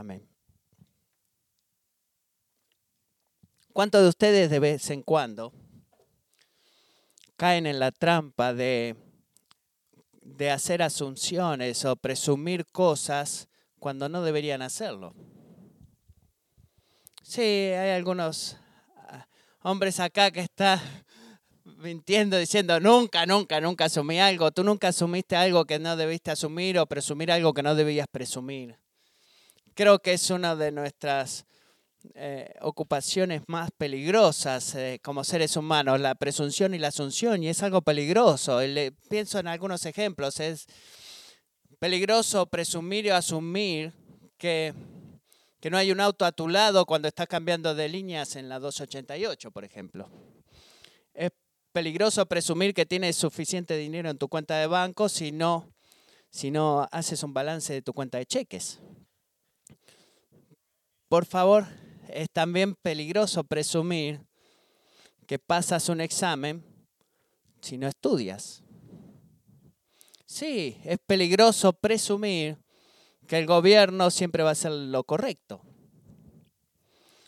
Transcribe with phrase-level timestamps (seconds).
[0.00, 0.26] Amén.
[3.74, 5.52] ¿Cuántos de ustedes de vez en cuando
[7.36, 8.96] caen en la trampa de,
[10.22, 15.14] de hacer asunciones o presumir cosas cuando no deberían hacerlo?
[17.22, 18.56] Sí, hay algunos
[19.06, 19.26] ah,
[19.60, 20.80] hombres acá que están
[21.76, 24.50] mintiendo, diciendo, nunca, nunca, nunca asumí algo.
[24.50, 28.79] Tú nunca asumiste algo que no debiste asumir o presumir algo que no debías presumir.
[29.80, 31.46] Creo que es una de nuestras
[32.12, 37.62] eh, ocupaciones más peligrosas eh, como seres humanos, la presunción y la asunción, y es
[37.62, 38.60] algo peligroso.
[39.08, 40.66] pienso en algunos ejemplos, es
[41.78, 43.94] peligroso presumir o asumir
[44.36, 44.74] que
[45.60, 48.58] que no hay un auto a tu lado cuando estás cambiando de líneas en la
[48.58, 50.10] 288, por ejemplo.
[51.14, 51.30] Es
[51.72, 55.72] peligroso presumir que tienes suficiente dinero en tu cuenta de banco si no,
[56.28, 58.78] si no haces un balance de tu cuenta de cheques.
[61.10, 61.66] Por favor,
[62.06, 64.20] es también peligroso presumir
[65.26, 66.64] que pasas un examen
[67.60, 68.62] si no estudias.
[70.24, 72.58] Sí, es peligroso presumir
[73.26, 75.60] que el gobierno siempre va a hacer lo correcto.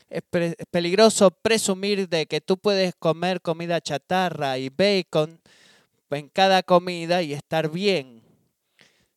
[0.08, 0.22] Es,
[0.70, 5.40] peligroso presumir de que tú puedes comer comida chatarra y bacon
[6.10, 8.22] en cada comida y estar bien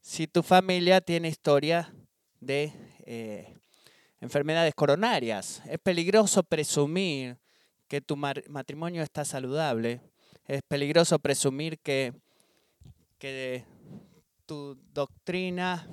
[0.01, 1.93] si tu familia tiene historia
[2.39, 2.73] de
[3.05, 3.54] eh,
[4.21, 5.61] enfermedades coronarias.
[5.65, 7.37] Es peligroso presumir
[7.87, 10.01] que tu matrimonio está saludable.
[10.47, 12.13] Es peligroso presumir que,
[13.17, 13.65] que
[14.45, 15.87] tu doctrina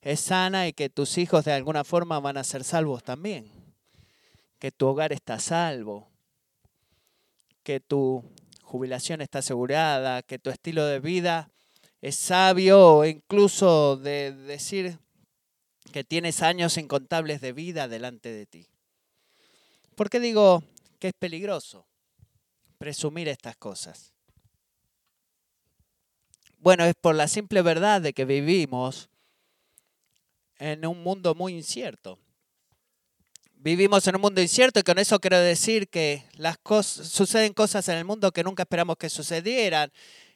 [0.00, 3.50] es sana y que tus hijos de alguna forma van a ser salvos también.
[4.58, 6.08] Que tu hogar está salvo.
[7.62, 8.24] Que tu
[8.62, 10.22] jubilación está asegurada.
[10.22, 11.50] Que tu estilo de vida
[12.00, 14.98] es sabio incluso de decir
[15.90, 18.66] que tienes años incontables de vida delante de ti.
[19.94, 20.62] ¿Por qué digo
[20.98, 21.86] que es peligroso
[22.78, 24.12] presumir estas cosas?
[26.58, 29.08] Bueno, es por la simple verdad de que vivimos
[30.58, 32.18] en un mundo muy incierto.
[33.54, 37.88] Vivimos en un mundo incierto y con eso quiero decir que las cosas, suceden cosas
[37.88, 39.92] en el mundo que nunca esperamos que sucedieran.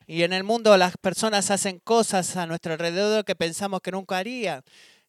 [0.06, 4.18] Y en el mundo las personas hacen cosas a nuestro alrededor que pensamos que nunca
[4.18, 4.62] harían.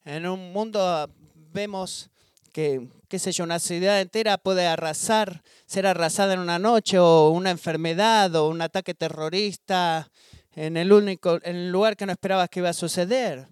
[0.05, 1.09] En un mundo
[1.53, 2.09] vemos
[2.51, 7.29] que, qué sé yo, una ciudad entera puede arrasar, ser arrasada en una noche o
[7.29, 10.11] una enfermedad o un ataque terrorista
[10.55, 13.47] en el único en el lugar que no esperabas que iba a suceder.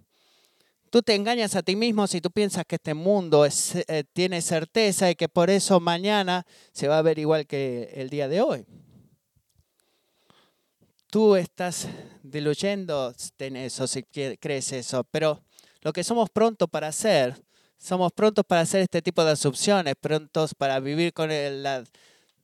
[0.90, 5.10] Tú te engañas a ti mismo si tú piensas que este mundo eh, tiene certeza
[5.10, 8.66] y que por eso mañana se va a ver igual que el día de hoy.
[11.10, 11.88] Tú estás
[12.22, 15.42] diluyendo en eso si crees eso, pero
[15.82, 17.40] lo que somos prontos para hacer,
[17.78, 21.84] somos prontos para hacer este tipo de asunciones, prontos para vivir con la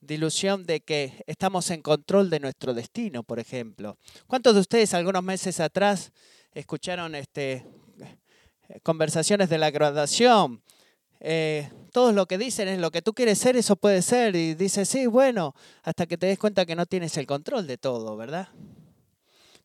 [0.00, 3.96] dilución de que estamos en control de nuestro destino, por ejemplo.
[4.26, 6.12] ¿Cuántos de ustedes algunos meses atrás
[6.54, 7.64] escucharon este
[8.82, 10.62] conversaciones de la graduación.
[11.20, 14.36] Eh, todo lo que dicen es lo que tú quieres ser, eso puede ser.
[14.36, 17.78] Y dices, sí, bueno, hasta que te des cuenta que no tienes el control de
[17.78, 18.48] todo, ¿verdad?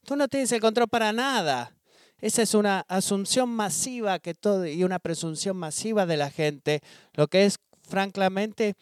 [0.06, 1.75] Tú no tienes el control para nada.
[2.23, 6.79] Esa es una asunción masiva que todo, y una presunción masiva de la gente,
[7.16, 8.75] lo que es francamente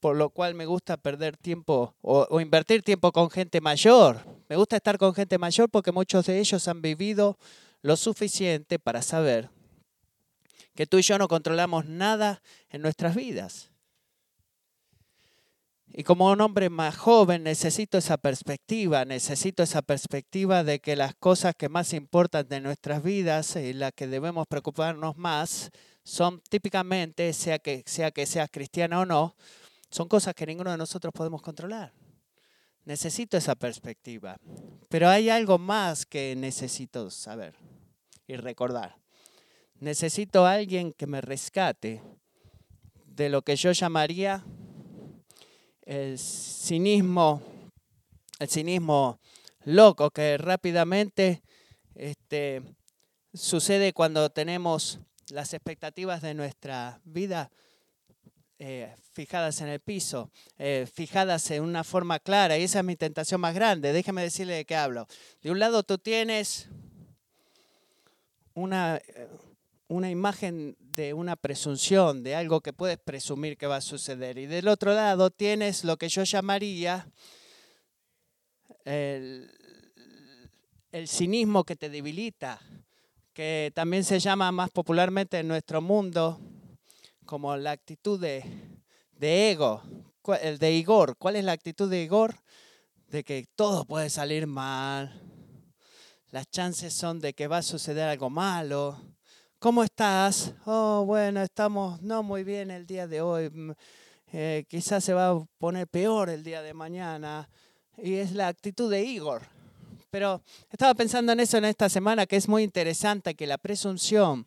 [0.00, 4.24] por lo cual me gusta perder tiempo o, o, invertir tiempo con gente mayor.
[4.48, 7.36] Me gusta estar con gente mayor porque muchos de ellos han vivido
[7.82, 9.50] lo suficiente para saber
[10.74, 12.40] que tú y yo no controlamos nada
[12.70, 13.70] en nuestras vidas.
[15.98, 21.16] Y como un hombre más joven necesito esa perspectiva, necesito esa perspectiva de que las
[21.16, 25.72] cosas que más importan de nuestras vidas y las que debemos preocuparnos más
[26.04, 29.34] son típicamente, sea que, sea que seas cristiano o no,
[29.90, 31.92] son cosas que ninguno de nosotros podemos controlar.
[32.84, 34.36] Necesito esa perspectiva.
[34.88, 37.56] Pero hay algo más que necesito saber
[38.28, 38.94] y recordar
[39.80, 42.00] necesito a alguien que me rescate
[43.04, 44.44] de lo que yo llamaría
[45.88, 47.40] el cinismo,
[48.38, 49.18] el cinismo
[49.64, 51.42] loco que rápidamente
[51.94, 52.62] este,
[53.32, 55.00] sucede cuando tenemos
[55.30, 57.50] las expectativas de nuestra vida
[58.58, 62.96] eh, fijadas en el piso, eh, fijadas en una forma clara, y esa es mi
[62.96, 63.94] tentación más grande.
[63.94, 65.08] Déjeme decirle de qué hablo.
[65.40, 66.68] De un lado tú tienes
[68.52, 69.28] una, eh,
[69.88, 74.36] una imagen de una presunción, de algo que puedes presumir que va a suceder.
[74.36, 77.08] Y del otro lado tienes lo que yo llamaría
[78.84, 79.48] el,
[81.06, 82.58] cinismo que te debilita,
[83.32, 86.40] que también se llama más popularmente en nuestro mundo
[87.24, 88.42] como la actitud de,
[89.12, 89.80] de ego,
[90.42, 91.16] el de Igor.
[91.16, 92.34] ¿Cuál es la actitud de Igor?
[93.06, 95.22] De que todo puede salir mal.
[96.32, 99.00] Las chances son de que va a suceder algo malo.
[99.60, 100.54] ¿Cómo estás?
[100.66, 103.50] Oh, bueno, estamos no muy bien el día de hoy.
[103.50, 103.72] Mm,
[104.32, 107.48] eh, quizás se va a poner peor el día de mañana.
[107.96, 109.42] Y es la actitud de Igor.
[110.10, 114.46] Pero estaba pensando en eso en esta semana, que es muy interesante que la presunción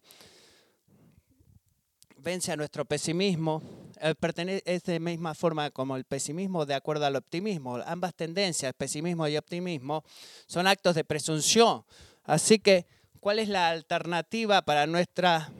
[2.15, 3.61] vence a nuestro pesimismo.
[3.99, 4.15] Eh,
[4.63, 7.75] es de misma forma como el pesimismo de acuerdo al optimismo.
[7.85, 10.05] Ambas tendencias, pesimismo y optimismo,
[10.47, 11.83] son actos de presunción.
[12.23, 12.85] Así que,
[13.21, 15.53] ¿cuál es la alternativa para nuestra,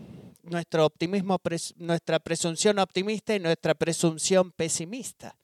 [0.44, 1.40] nuestro optimismo,
[1.78, 5.38] nuestra presunción optimista y nuestra presunción pesimista?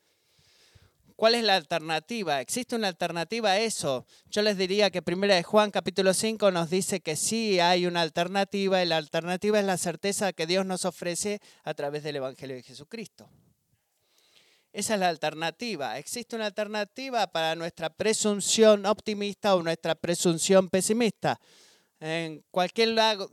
[1.16, 2.42] ¿Cuál es la alternativa?
[2.42, 4.06] ¿Existe una alternativa a eso?
[4.30, 8.02] Yo les diría que primera de Juan capítulo 5 nos dice que sí hay una
[8.02, 12.56] alternativa y la alternativa es la certeza que Dios nos ofrece a través del Evangelio
[12.56, 13.30] de Jesucristo.
[14.74, 15.98] Esa es la alternativa.
[15.98, 21.40] ¿Existe una alternativa para nuestra presunción optimista o nuestra presunción pesimista?
[22.00, 22.90] En cualquier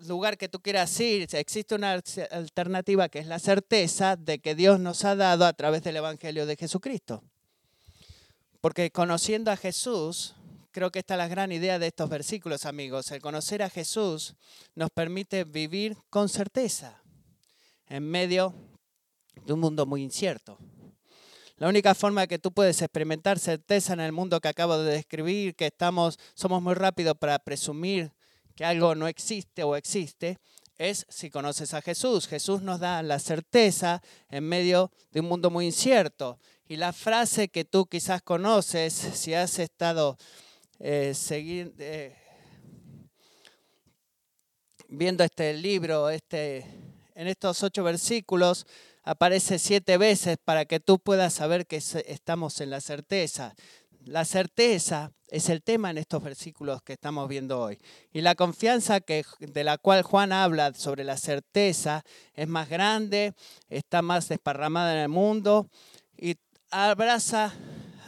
[0.06, 2.00] lugar que tú quieras ir, existe una
[2.30, 6.46] alternativa que es la certeza de que Dios nos ha dado a través del Evangelio
[6.46, 7.22] de Jesucristo.
[8.62, 10.34] Porque conociendo a Jesús,
[10.70, 13.10] creo que esta es la gran idea de estos versículos, amigos.
[13.10, 14.34] El conocer a Jesús
[14.74, 17.02] nos permite vivir con certeza
[17.86, 18.54] en medio
[19.44, 20.56] de un mundo muy incierto.
[21.58, 25.54] La única forma que tú puedes experimentar certeza en el mundo que acabo de describir,
[25.54, 28.10] que estamos, somos muy rápidos para presumir
[28.54, 30.38] que algo no existe o existe,
[30.78, 32.26] es si conoces a Jesús.
[32.26, 36.38] Jesús nos da la certeza en medio de un mundo muy incierto.
[36.66, 40.16] Y la frase que tú quizás conoces, si has estado
[40.80, 42.16] eh, eh,
[44.88, 46.66] viendo este libro, este,
[47.14, 48.66] en estos ocho versículos,
[49.02, 53.54] aparece siete veces para que tú puedas saber que estamos en la certeza.
[54.06, 57.78] La certeza es el tema en estos versículos que estamos viendo hoy.
[58.12, 62.04] Y la confianza que, de la cual Juan habla sobre la certeza
[62.34, 63.32] es más grande,
[63.70, 65.68] está más desparramada en el mundo
[66.18, 66.36] y
[66.70, 67.54] abraza,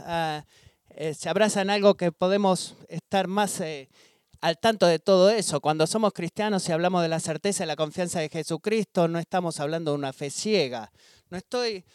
[0.01, 0.45] ah,
[0.91, 3.89] eh, se abraza en algo que podemos estar más eh,
[4.43, 5.63] al tanto de todo eso.
[5.63, 9.61] Cuando somos cristianos y hablamos de la certeza y la confianza de Jesucristo, no estamos
[9.61, 10.93] hablando de una fe ciega.
[11.31, 11.87] No estoy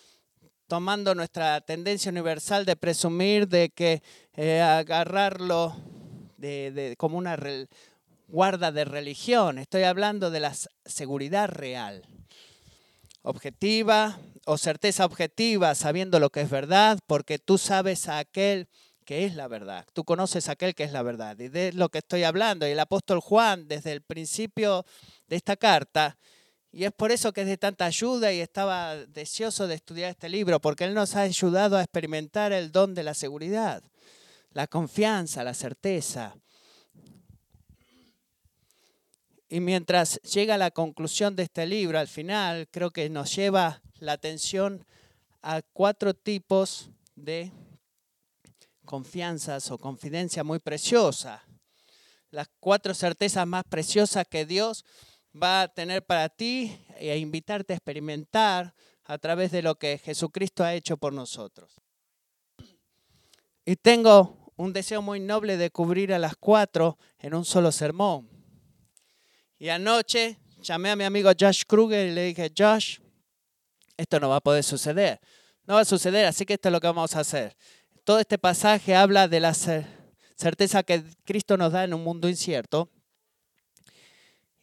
[0.72, 4.02] tomando nuestra tendencia universal de presumir de que
[4.38, 5.76] eh, agarrarlo
[6.38, 7.38] de, como una
[8.30, 9.58] guarda de religión.
[9.58, 10.54] Estoy hablando de la
[10.86, 12.08] seguridad real
[13.22, 18.70] objetiva o certeza objetiva, sabiendo lo que es verdad, porque tú sabes a aquel
[19.04, 19.86] que es la verdad.
[19.92, 21.38] Tú conoces a aquel que es la verdad.
[21.38, 22.66] Y de lo que estoy hablando.
[22.66, 24.86] Y el apóstol Juan, desde el principio
[25.28, 26.18] de esta carta,
[26.74, 30.30] y es por eso que es de tanta ayuda y estaba deseoso de estudiar este
[30.30, 33.84] libro, porque él nos ha ayudado a experimentar el don de la seguridad,
[34.54, 36.36] la confianza, la certeza.
[39.50, 43.82] Y mientras llega a la conclusión de este libro, al final, creo que nos lleva
[44.00, 44.86] la atención
[45.42, 47.52] a cuatro tipos de
[48.86, 51.44] confianzas o confidencia muy preciosa.
[52.30, 54.86] Las cuatro certezas más preciosas que Dios
[55.34, 58.74] va a tener para ti e invitarte a experimentar
[59.06, 61.76] a través de lo que Jesucristo ha hecho por nosotros.
[63.66, 68.30] Y tengo un deseo muy noble de cubrir a las cuatro en un solo sermón.
[69.58, 73.00] Y anoche llamé a mi amigo Josh Kruger y le dije, Josh,
[73.98, 75.20] esto no va a poder suceder.
[75.66, 77.56] No va a suceder, así que esto es lo que vamos a hacer.
[78.04, 82.90] Todo este pasaje habla de la certeza que Cristo nos da en un mundo incierto.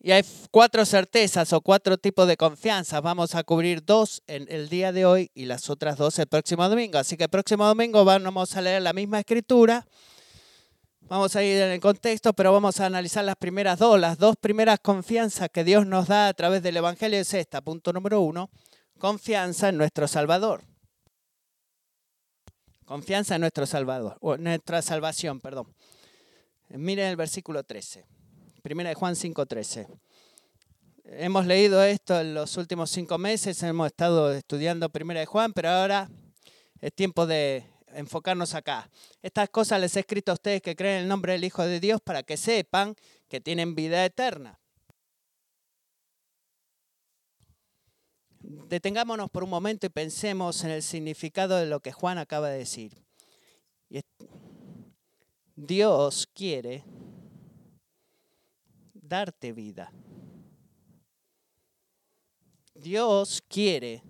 [0.00, 3.00] Y hay cuatro certezas o cuatro tipos de confianza.
[3.00, 6.69] Vamos a cubrir dos en el día de hoy y las otras dos el próximo
[6.69, 6.99] domingo.
[6.99, 9.87] Así que el próximo domingo vamos a leer la misma escritura
[11.09, 13.99] Vamos a ir en el contexto, pero vamos a analizar las primeras dos.
[13.99, 17.62] Las dos primeras confianzas que Dios nos da a través del Evangelio es esta.
[17.62, 18.50] Punto número uno,
[18.99, 20.64] confianza en nuestro Salvador.
[22.85, 25.75] Confianza en nuestro Salvador, nuestra salvación, perdón.
[26.69, 28.05] Miren el versículo 13.
[28.68, 29.87] Primera de Juan 5:13.
[31.04, 35.70] Hemos leído esto en los últimos cinco meses, hemos estado estudiando Primera de Juan, pero
[35.70, 36.10] ahora
[36.78, 38.90] es tiempo de enfocarnos acá.
[39.22, 41.80] Estas cosas les he escrito a ustedes que creen en el nombre del Hijo de
[41.80, 42.94] Dios para que sepan
[43.26, 44.60] que tienen vida eterna.
[48.40, 52.58] Detengámonos por un momento y pensemos en el significado de lo que Juan acaba de
[52.58, 53.02] decir.
[55.56, 56.84] Dios quiere
[59.08, 59.90] darte vida.
[62.74, 64.02] Dios quiere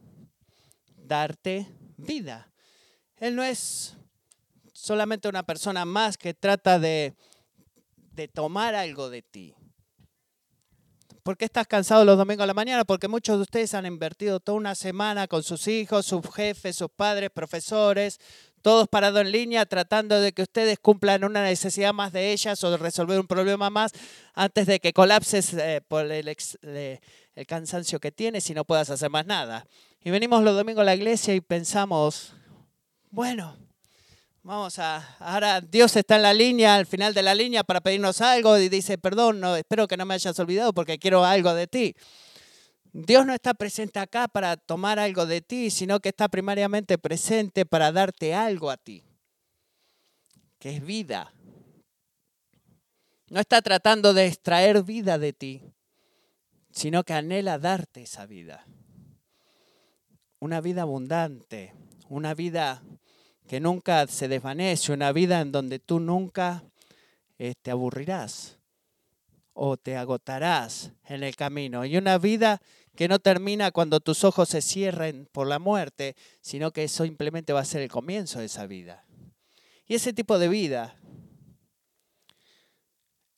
[0.96, 2.52] darte vida.
[3.16, 3.96] Él no es
[4.72, 7.14] solamente una persona más que trata de,
[8.12, 9.54] de tomar algo de ti.
[11.22, 12.84] ¿Por qué estás cansado los domingos a la mañana?
[12.84, 16.90] Porque muchos de ustedes han invertido toda una semana con sus hijos, sus jefes, sus
[16.90, 18.18] padres, profesores,
[18.58, 22.70] todos parados en línea tratando de que ustedes cumplan una necesidad más de ellas o
[22.70, 23.92] de resolver un problema más
[24.34, 26.36] antes de que colapses eh, por el,
[27.46, 29.66] cansancio que tienes y no puedas hacer más nada.
[30.02, 32.34] Y venimos los domingos a la iglesia y pensamos,
[33.10, 33.56] bueno,
[34.48, 38.22] Vamos a, ahora Dios está en la línea, al final de la línea para pedirnos
[38.22, 41.66] algo y dice, perdón, no, espero que no me hayas olvidado porque quiero algo de
[41.66, 41.94] ti.
[43.06, 47.64] Dios no está presente acá para tomar algo de ti, sino que está primariamente presente
[47.64, 49.04] para darte algo a ti,
[50.58, 51.32] que es vida.
[53.30, 55.62] No está tratando de extraer vida de ti,
[56.72, 58.66] sino que anhela darte esa vida.
[60.40, 61.74] Una vida abundante,
[62.08, 62.82] una vida
[63.46, 66.64] que nunca se desvanece, una vida en donde tú nunca
[67.36, 68.58] te aburrirás
[69.52, 71.84] o te agotarás en el camino.
[71.84, 72.60] Y una vida
[72.98, 77.52] que no termina cuando tus ojos se cierren por la muerte, sino que eso simplemente
[77.52, 79.04] va a ser el comienzo de esa vida.
[79.86, 80.96] Y ese tipo de vida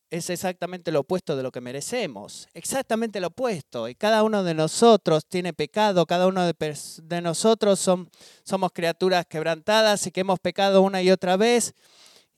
[0.09, 3.87] es exactamente lo opuesto de lo que merecemos, exactamente lo opuesto.
[3.87, 10.11] Y cada uno de nosotros tiene pecado, cada uno de, nosotros somos criaturas quebrantadas y
[10.11, 11.75] que hemos pecado una y otra vez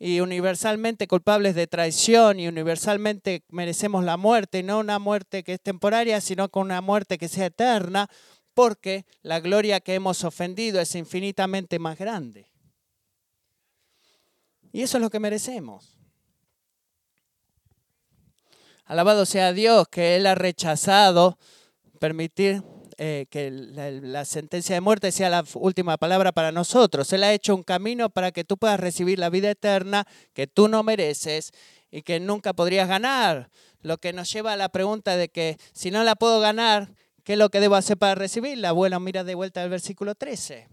[0.04, 5.60] y universalmente culpables de traición y universalmente merecemos la muerte, no una muerte que es
[5.60, 8.10] temporaria, sino con una muerte que sea eterna,
[8.52, 12.50] porque la gloria que hemos ofendido es infinitamente más grande.
[14.72, 15.96] Y eso es lo que merecemos.
[18.84, 21.38] Alabado sea Dios que Él ha rechazado
[22.00, 22.64] permitir
[23.04, 27.12] eh, que la, sentencia de muerte sea la última palabra para nosotros.
[27.12, 30.68] Él ha hecho un camino para que tú puedas recibir la vida eterna que tú
[30.68, 31.50] no mereces
[31.90, 33.50] y que nunca podrías ganar.
[33.80, 36.94] Lo que nos lleva a la pregunta de que si no la puedo ganar,
[37.24, 38.70] ¿qué es lo que debo hacer para recibirla?
[38.70, 40.68] Bueno, mira de vuelta al versículo 13.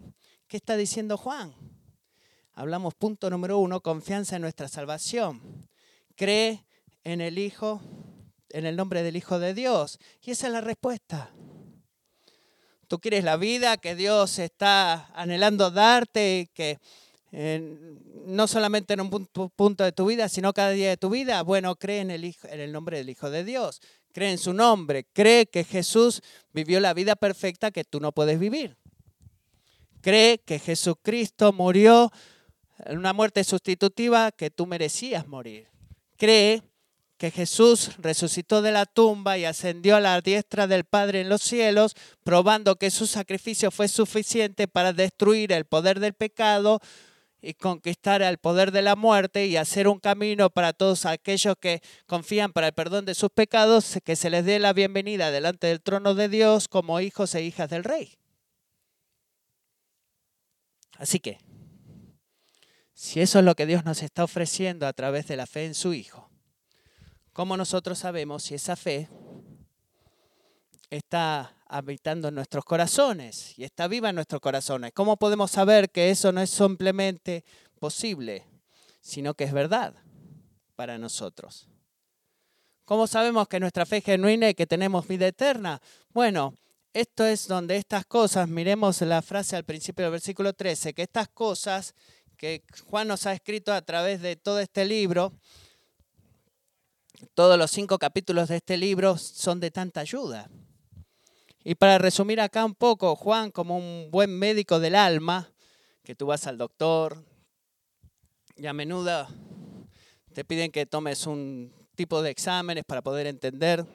[0.48, 1.56] ¿Qué está diciendo Juan?
[2.54, 5.68] Hablamos punto número uno, confianza en nuestra salvación.
[6.16, 6.64] Cree
[7.04, 7.82] en el Hijo
[8.52, 9.98] en el nombre del Hijo de Dios.
[10.22, 11.34] Y esa es la respuesta.
[12.90, 16.80] Tú quieres la vida que Dios está anhelando darte, que
[18.26, 21.44] no solamente en un punto, de tu vida, sino cada día de tu vida.
[21.44, 23.80] Bueno, cree en el, hijo, en el nombre del Hijo de Dios.
[24.12, 25.06] Cree en su nombre.
[25.14, 28.76] Cree que Jesús vivió la vida perfecta que tú no puedes vivir.
[30.02, 32.12] Cree que Jesucristo murió
[32.86, 35.68] en una muerte sustitutiva que tú merecías morir.
[36.18, 36.64] Cree
[37.20, 41.42] que Jesús resucitó de la tumba y ascendió a la diestra del Padre en los
[41.42, 46.80] cielos, probando que su sacrificio fue suficiente para destruir el poder del pecado
[47.42, 51.82] y conquistar el poder de la muerte y hacer un camino para todos aquellos que
[52.08, 55.82] confían para el perdón de sus pecados, que se les dé la bienvenida delante del
[55.82, 58.18] trono de Dios como hijos e hijas del Rey.
[60.98, 61.38] Así que,
[62.94, 65.74] si eso es lo que Dios nos está ofreciendo a través de la fe en
[65.74, 66.29] su Hijo,
[67.40, 69.08] ¿Cómo nosotros sabemos si esa fe
[70.90, 74.92] está habitando en nuestros corazones y está viva en nuestros corazones?
[74.94, 77.46] ¿Cómo podemos saber que eso no es simplemente
[77.80, 78.46] posible,
[79.00, 79.94] sino que es verdad
[80.76, 81.70] para nosotros?
[82.84, 85.82] ¿Cómo sabemos que nuestra fe es genuina y que tenemos vida eterna?
[86.10, 86.54] Bueno,
[86.92, 91.30] esto es donde estas cosas, miremos la frase al principio del versículo 13, que estas
[91.30, 91.96] cosas
[92.36, 95.32] que Juan nos ha escrito a través de todo este libro,
[97.34, 100.50] todos los cinco capítulos de este libro son de tanta ayuda.
[101.64, 105.52] Y para resumir acá un poco, Juan, como un buen médico del alma,
[106.04, 107.24] que tú vas al doctor
[108.56, 109.28] y a menudo
[110.34, 113.86] te piden que tomes un tipo de exámenes para poder entender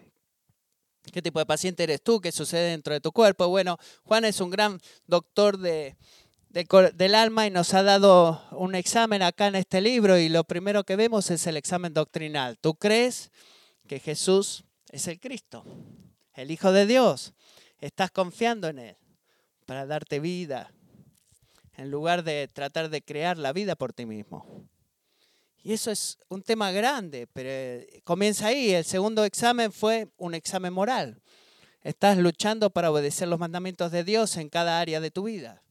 [1.12, 3.49] qué tipo de paciente eres tú, qué sucede dentro de tu cuerpo.
[3.49, 5.97] Bueno, Juan es un gran doctor de,
[6.54, 10.84] del alma y nos ha dado un examen acá en este libro y lo primero
[10.84, 12.58] que vemos es el examen doctrinal.
[12.58, 13.32] ¿Tú crees
[13.88, 15.64] que Jesús es el Cristo,
[16.32, 17.34] el Hijo de Dios?
[17.80, 18.96] ¿Estás confiando en Él
[19.66, 20.73] para darte vida
[21.76, 24.64] en lugar de tratar de crear la vida por ti mismo?
[25.64, 28.70] Y eso es un tema grande, pero eh, comienza ahí.
[28.70, 31.20] El segundo examen fue un examen moral.
[31.82, 35.63] Estás luchando para obedecer los mandamientos de Dios en cada área de tu vida.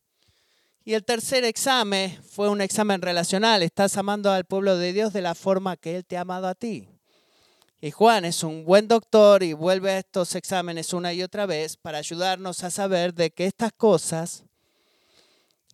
[0.85, 3.63] Y el tercer examen fue un examen relacional.
[3.63, 6.55] Estás amando al pueblo de Dios de la forma que Él te ha amado a
[6.55, 6.89] ti.
[7.79, 11.77] Y Juan es un buen doctor y vuelve a estos exámenes una y otra vez
[11.77, 14.43] para ayudarnos a saber de que estas cosas,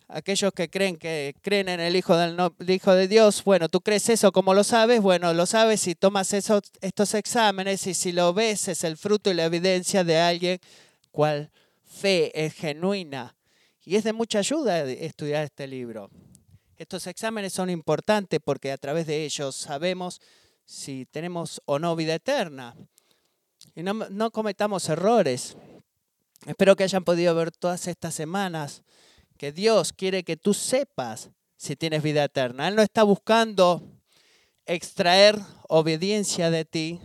[0.08, 4.10] aquellos que creen que creen en el Hijo, del, Hijo de Dios, bueno, tú crees
[4.10, 5.02] eso, como lo sabes?
[5.02, 9.32] Bueno, lo sabes si tomas esos, estos exámenes y si lo ves es el fruto
[9.32, 10.60] y la evidencia de alguien
[11.12, 11.50] cual
[11.84, 13.36] fe es genuina.
[13.90, 16.12] Y es de mucha ayuda estudiar este libro.
[16.78, 20.22] Estos exámenes son importantes porque a través de ellos sabemos
[20.64, 22.76] si tenemos o no vida eterna.
[23.74, 25.58] Y no, cometamos errores.
[26.46, 28.84] Espero que hayan podido ver todas estas semanas
[29.40, 32.68] que Dios quiere que tú sepas si tienes vida eterna.
[32.68, 33.82] Él no está buscando
[34.68, 35.36] extraer
[35.68, 37.02] obediencia de ti,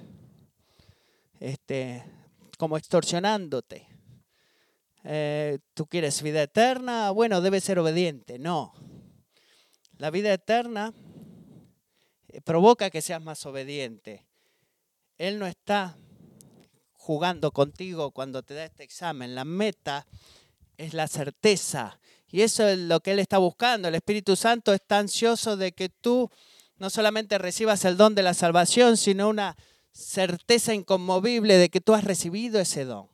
[1.41, 2.05] este,
[2.59, 3.94] como extorsionándote.
[5.05, 7.11] Eh, ¿Tú quieres vida eterna?
[7.11, 8.39] Bueno, debes ser obediente.
[8.39, 8.73] No.
[9.99, 10.93] La vida eterna
[12.29, 14.27] eh, provoca que seas más obediente.
[15.19, 15.97] Él no está
[16.93, 19.35] jugando contigo cuando te da este examen.
[19.35, 20.07] La meta
[20.79, 22.01] es la certeza.
[22.29, 23.89] Y eso es lo que Él está buscando.
[23.89, 26.31] El Espíritu Santo está ansioso de que tú
[26.79, 29.57] no solamente recibas el don de la salvación, sino una
[29.93, 33.14] certeza inconmovible de que tú has recibido ese don.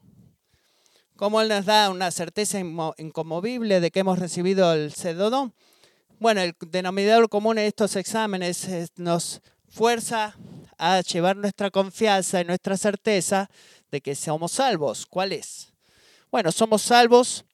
[1.20, 5.52] ¿Cómo Él nos da una certeza inconmovible de que hemos recibido el don?
[6.18, 10.34] Bueno, el denominador común de estos exámenes nos fuerza
[10.78, 13.50] a llevar nuestra confianza y nuestra certeza
[13.90, 15.04] de que somos salvos.
[15.04, 15.74] ¿Cuál es?
[16.30, 17.44] Bueno, somos salvos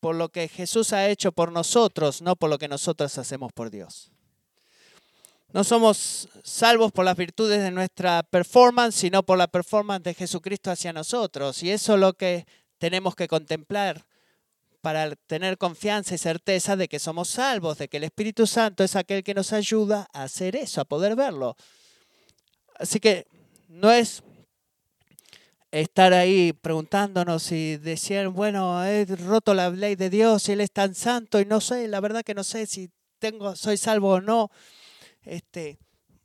[0.00, 3.70] por lo que Jesús ha hecho por nosotros, no por lo que nosotros hacemos por
[3.70, 4.10] Dios.
[5.52, 10.72] No somos salvos por las virtudes de nuestra performance, sino por la performance de Jesucristo
[10.72, 11.62] hacia nosotros.
[11.62, 12.44] Y eso es lo que
[12.82, 14.04] tenemos que contemplar
[14.80, 18.96] para tener confianza y certeza de que somos salvos, de que el Espíritu Santo es
[18.96, 21.54] aquel que nos ayuda a hacer eso, a poder verlo.
[22.74, 23.28] Así que
[23.68, 24.24] no es
[25.70, 30.72] estar ahí preguntándonos y decir, bueno, he roto la ley de Dios y Él es
[30.72, 34.20] tan santo y no sé, la verdad que no sé si tengo, soy salvo o
[34.20, 34.50] no.
[35.22, 35.78] Este,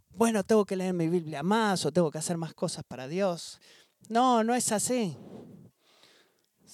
[0.10, 3.60] bueno, tengo que leer mi Biblia más o tengo que hacer más cosas para Dios.
[4.10, 5.15] No, no es así.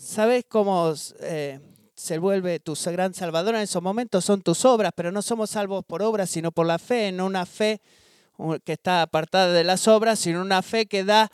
[0.03, 1.61] ¿Sabes cómo eh,
[1.95, 5.85] se vuelve tu gran salvador en esos momentos son tus obras, pero no somos salvos
[5.85, 7.79] por obras, sino por la fe, no una fe
[8.65, 11.31] que está apartada de las obras, sino una fe que da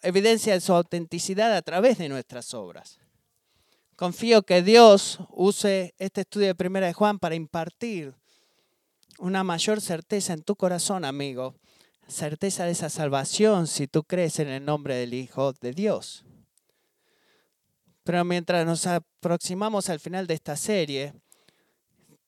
[0.00, 3.00] evidencia de su autenticidad a través de nuestras obras.
[3.96, 8.14] Confío que Dios use este estudio de Primera de Juan para impartir
[9.18, 11.56] una mayor certeza en tu corazón, amigo,
[12.06, 16.24] certeza de esa salvación si tú crees en el nombre del Hijo de Dios.
[18.04, 21.12] Pero mientras nos aproximamos al final de esta serie,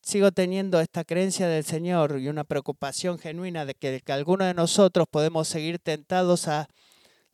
[0.02, 4.54] sigo teniendo esta creencia del Señor y una preocupación genuina de que, que algunos de
[4.54, 6.68] nosotros podemos seguir tentados a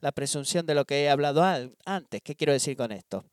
[0.01, 1.45] la presunción de lo que he hablado
[1.85, 2.23] antes.
[2.23, 3.25] ¿Qué quiero decir con esto?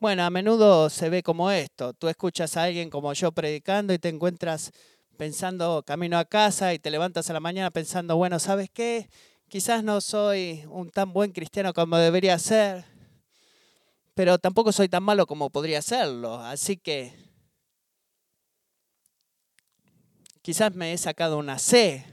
[0.00, 1.92] Bueno, a menudo se ve como esto.
[1.92, 4.72] Tú escuchas a alguien como yo predicando y te encuentras
[5.16, 9.08] pensando camino a casa y te levantas a la mañana pensando, bueno, ¿sabes qué?
[9.48, 12.84] Quizás no soy un tan buen cristiano como debería ser
[14.14, 16.34] pero tampoco soy tan malo como podría serlo.
[16.34, 17.14] Así que
[20.42, 22.04] quizás me he sacado una C.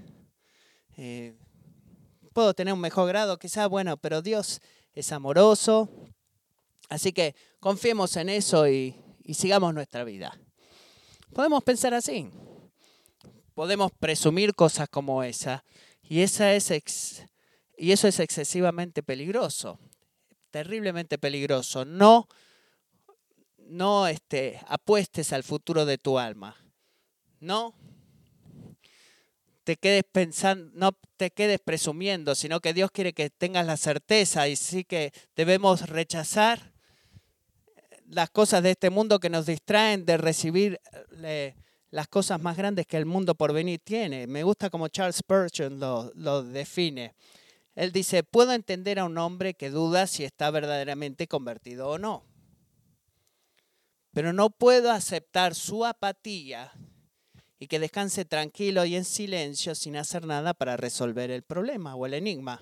[0.98, 1.36] Eh,
[2.34, 4.62] puedo tener un mejor grado, quizás, bueno, pero Dios
[4.94, 5.90] es amoroso.
[6.90, 10.40] Así que confiemos en eso y, y sigamos nuestra vida.
[11.34, 12.30] Podemos pensar así.
[13.54, 15.64] Podemos presumir cosas como esa.
[16.02, 17.24] Y, esa es
[17.78, 19.80] y eso es excesivamente peligroso
[20.52, 21.86] terriblemente peligroso.
[21.86, 22.28] No,
[23.58, 26.56] no este, apuestes al futuro de tu alma.
[27.40, 27.76] No
[29.70, 34.48] te quedes pensando, no te quedes presumiendo, sino que Dios quiere que tengas la certeza
[34.48, 36.74] y sí que debemos rechazar
[38.08, 40.82] las cosas de este mundo que nos distraen de recibir
[41.22, 41.54] eh,
[41.92, 44.26] las cosas más grandes que el mundo por venir tiene.
[44.26, 47.14] Me gusta como Charles Spurgeon lo, lo define.
[47.80, 52.26] Él dice, puedo entender a un hombre que duda si está verdaderamente convertido o no,
[54.12, 56.74] pero no puedo aceptar su apatía
[57.58, 62.06] y que descanse tranquilo y en silencio sin hacer nada para resolver el problema o
[62.06, 62.60] el enigma.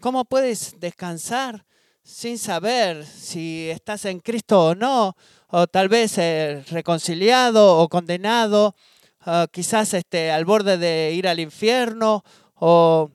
[0.00, 1.66] ¿Cómo puedes descansar
[2.04, 5.16] sin saber si estás en Cristo o no?
[5.48, 8.76] O tal vez eh, reconciliado o condenado,
[9.50, 12.22] quizás este, al borde de ir al infierno
[12.54, 13.10] o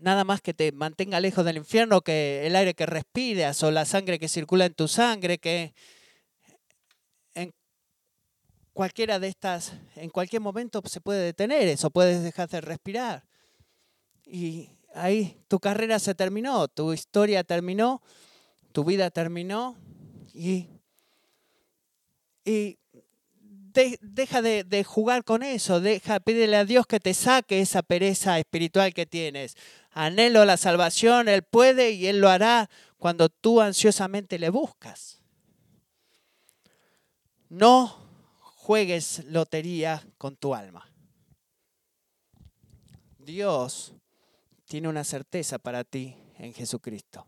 [0.00, 3.84] nada más que te mantenga lejos del infierno que el aire que respiras o la
[3.84, 5.74] sangre que circula en tu sangre, que
[7.34, 7.52] en
[8.72, 13.24] cualquiera de estas, en cualquier momento se puede detener eso, puedes dejar de respirar.
[14.24, 18.02] y ahí tu carrera se terminó, tu historia terminó,
[18.72, 19.76] tu vida terminó
[20.32, 20.68] y,
[22.44, 22.78] y
[24.00, 28.92] deja de, jugar con eso, deja, pídele a Dios que te saque esa pereza espiritual
[28.92, 29.56] que tienes.
[29.92, 35.20] Anhelo la salvación, Él puede y Él lo hará cuando tú ansiosamente le buscas.
[37.48, 37.96] No
[38.38, 40.88] juegues lotería con tu alma.
[43.18, 43.94] Dios
[44.66, 47.26] tiene una certeza para ti en Jesucristo.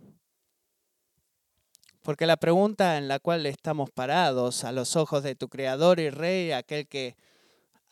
[2.02, 6.10] Porque la pregunta en la cual estamos parados a los ojos de tu Creador y
[6.10, 7.16] Rey, aquel que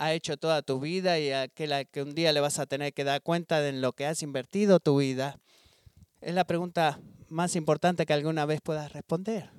[0.00, 3.04] ha hecho toda tu vida y aquel que un día le vas a tener que
[3.04, 5.38] dar cuenta de lo que has invertido tu vida,
[6.22, 9.50] es la pregunta más importante que alguna vez puedas responder.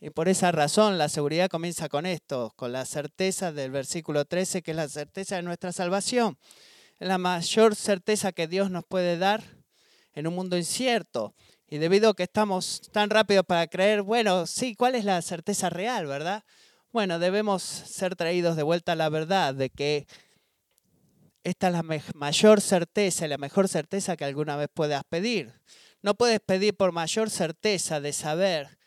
[0.00, 4.62] Y por esa razón la seguridad comienza con esto, con la certeza del versículo 13,
[4.62, 6.36] que es la certeza de nuestra salvación.
[6.98, 9.44] Es la mayor certeza que Dios nos puede dar
[10.14, 11.32] en un mundo incierto.
[11.68, 15.70] Y debido a que estamos tan rápidos para creer, bueno, sí, ¿cuál es la certeza
[15.70, 16.42] real, verdad?
[16.94, 20.06] Bueno, debemos ser traídos de vuelta a la verdad de que
[21.42, 21.82] esta es la
[22.14, 25.52] mayor certeza y la mejor certeza que alguna vez puedas pedir.
[26.02, 28.78] No puedes pedir por mayor certeza de saber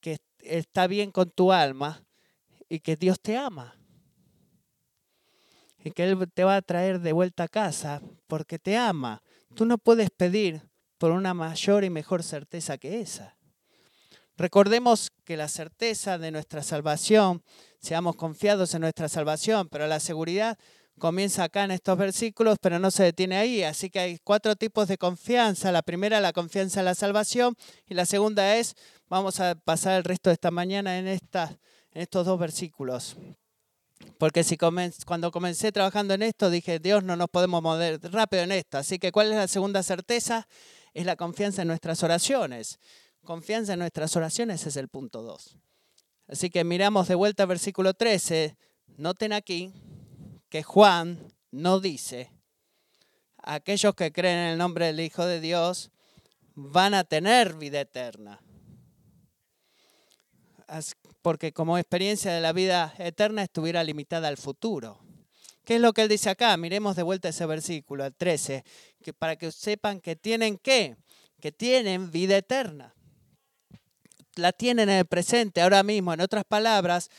[0.00, 2.06] que está bien con tu alma
[2.70, 3.76] y que Dios te ama.
[5.84, 9.22] Y que Él te va a traer de vuelta a casa porque te ama.
[9.54, 10.62] Tú no puedes pedir
[10.96, 13.37] por una mayor y mejor certeza que esa.
[14.38, 17.42] Recordemos que la certeza de nuestra salvación,
[17.80, 20.56] seamos confiados en nuestra salvación, pero la seguridad
[20.96, 23.64] comienza acá en estos versículos, pero no se detiene ahí.
[23.64, 25.72] Así que hay cuatro tipos de confianza.
[25.72, 27.56] La primera, la confianza en la salvación,
[27.88, 28.76] y la segunda es,
[29.08, 31.18] vamos a pasar el resto de esta mañana en, en
[31.94, 33.16] estos dos versículos.
[34.18, 38.52] Porque si cuando comencé trabajando en esto, dije, Dios, no nos podemos mover rápido en
[38.52, 38.78] esto.
[38.78, 40.46] Así que, ¿cuál es la segunda certeza?
[40.94, 42.78] es la confianza en nuestras oraciones.
[43.28, 45.58] Confianza en nuestras oraciones es el punto 2.
[46.28, 48.56] Así que miramos de vuelta al versículo 13.
[48.96, 49.70] Noten aquí
[50.48, 52.32] que Juan no dice,
[53.36, 55.90] aquellos que creen en el nombre del Hijo de Dios
[56.54, 58.40] van a tener vida eterna.
[61.20, 65.00] Porque como experiencia de la vida eterna estuviera limitada al futuro.
[65.66, 66.56] ¿Qué es lo que él dice acá?
[66.56, 68.64] Miremos de vuelta ese versículo, el 13,
[69.02, 70.96] que para que sepan que tienen qué?
[71.42, 72.94] Que tienen vida eterna.
[74.38, 76.12] La tienen en el presente, ahora mismo.
[76.12, 77.10] En otras palabras,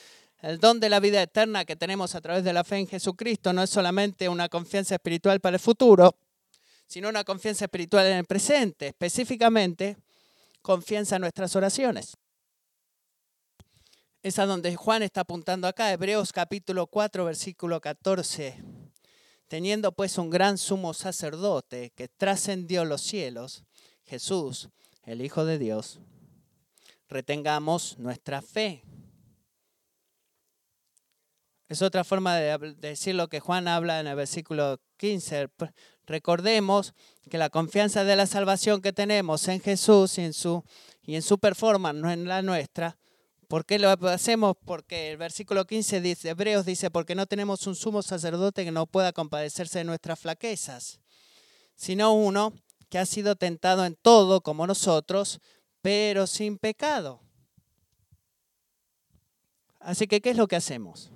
[0.41, 3.53] el don de la vida eterna que tenemos a través de la fe en Jesucristo
[3.53, 6.15] no es solamente una confianza espiritual para el futuro,
[6.87, 9.97] sino una confianza espiritual en el presente, específicamente
[10.61, 12.17] confianza en nuestras oraciones
[14.21, 18.61] es a donde Juan está apuntando acá, Hebreos capítulo 4, versículo 14.
[19.47, 23.63] Teniendo pues un gran sumo sacerdote que trascendió los cielos,
[24.03, 24.69] Jesús,
[25.03, 25.99] el Hijo de Dios,
[27.09, 28.83] retengamos nuestra fe.
[31.67, 35.49] Es otra forma de decir lo que Juan habla en el versículo 15.
[36.05, 36.93] Recordemos
[37.29, 40.63] que la confianza de la salvación que tenemos en Jesús y en su,
[41.03, 42.97] y en su performance, no en la nuestra,
[43.49, 44.55] ¿Por qué lo hacemos?
[44.63, 48.85] Porque el versículo 15 de Hebreos dice, porque no tenemos un sumo sacerdote que no
[48.85, 50.99] pueda compadecerse de nuestras flaquezas,
[51.75, 52.53] sino uno
[52.89, 55.39] que ha sido tentado en todo como nosotros,
[55.81, 57.21] pero sin pecado.
[59.79, 61.11] Así que, ¿qué es lo que hacemos?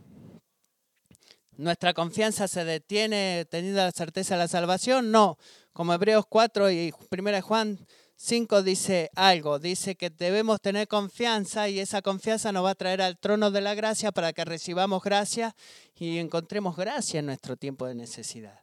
[1.55, 5.11] ¿Nuestra confianza se detiene teniendo la certeza de la salvación?
[5.11, 5.37] No.
[5.71, 7.79] Como Hebreos 4 y 1 Juan
[8.15, 13.01] 5 dice algo, dice que debemos tener confianza y esa confianza nos va a traer
[13.01, 15.55] al trono de la gracia para que recibamos gracia
[15.95, 18.61] y encontremos gracia en nuestro tiempo de necesidad.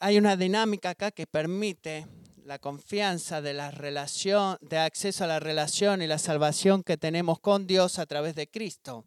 [0.00, 2.06] Hay una dinámica acá que permite
[2.46, 7.40] la confianza de la relación, de acceso a la relación y la salvación que tenemos
[7.40, 9.04] con Dios a través de Cristo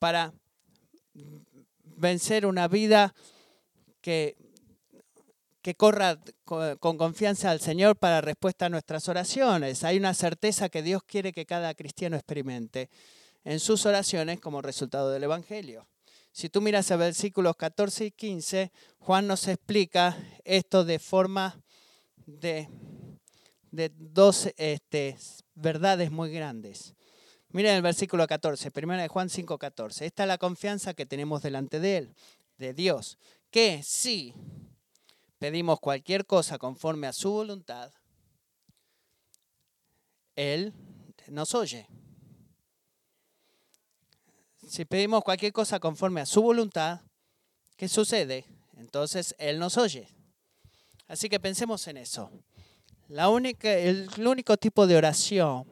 [0.00, 0.34] para
[1.84, 3.14] vencer una vida
[4.00, 4.36] que
[5.62, 9.84] que corra con confianza al Señor para respuesta a nuestras oraciones.
[9.84, 12.90] Hay una certeza que Dios quiere que cada cristiano experimente
[13.44, 15.86] en sus oraciones como resultado del Evangelio.
[16.32, 21.61] Si tú miras el versículos 14 y 15, Juan nos explica esto de forma
[22.40, 22.68] de,
[23.70, 25.16] de dos este,
[25.54, 26.94] verdades muy grandes.
[27.50, 30.06] Miren el versículo 14, primera de Juan 5, 14.
[30.06, 32.14] Esta es la confianza que tenemos delante de Él,
[32.56, 33.18] de Dios,
[33.50, 34.34] que sí
[35.38, 37.92] pedimos cualquier cosa conforme a su voluntad,
[40.36, 40.72] Él
[41.28, 41.88] nos oye.
[44.66, 47.00] Si pedimos cualquier cosa conforme a su voluntad,
[47.76, 48.46] ¿qué sucede?
[48.76, 50.08] Entonces Él nos oye.
[51.12, 52.30] Así que pensemos en eso.
[53.10, 55.66] El, único tipo de oración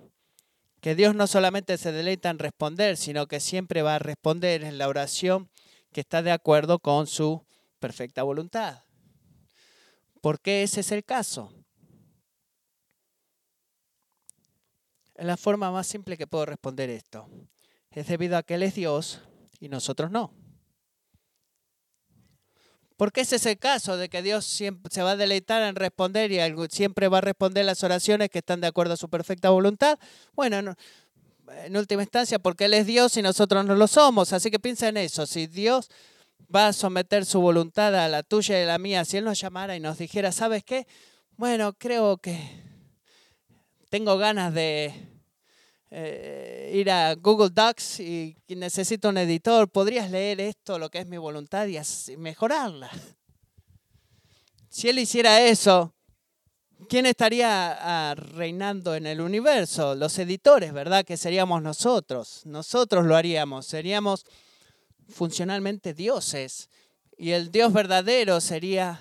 [0.82, 4.74] que Dios no solamente se deleita en responder, sino que siempre va a responder es
[4.74, 5.48] la oración
[5.92, 7.42] que está de acuerdo con su
[7.78, 8.84] perfecta voluntad.
[10.20, 11.54] ¿Por qué ese es el caso?
[15.14, 17.30] Es la forma más simple que puedo responder esto.
[17.90, 19.22] Es debido a que Él es Dios
[19.58, 20.34] y nosotros no.
[23.00, 26.30] Porque ese es el caso de que Dios siempre se va a deleitar en responder
[26.32, 29.98] y siempre va a responder las oraciones que están de acuerdo a su perfecta voluntad.
[30.34, 30.76] Bueno,
[31.64, 34.34] en última instancia, porque Él es Dios y nosotros no lo somos.
[34.34, 35.24] Así que piensa en eso.
[35.24, 35.88] Si Dios
[36.54, 39.40] va a someter su voluntad a la tuya y a la mía, si Él nos
[39.40, 40.86] llamara y nos dijera, ¿sabes qué?
[41.38, 42.38] Bueno, creo que
[43.88, 44.92] tengo ganas de
[45.90, 51.06] eh, ir a Google Docs y, necesito un editor, ¿podrías leer esto, lo que es
[51.06, 52.90] mi voluntad y mejorarla?
[54.68, 55.92] Si él hiciera eso,
[56.88, 59.96] ¿quién estaría ah, reinando en el universo?
[59.96, 61.04] Los editores, ¿verdad?
[61.04, 62.42] Que seríamos nosotros.
[62.44, 64.24] Nosotros lo haríamos, seríamos
[65.08, 66.70] funcionalmente dioses.
[67.18, 69.00] Y el Dios verdadero sería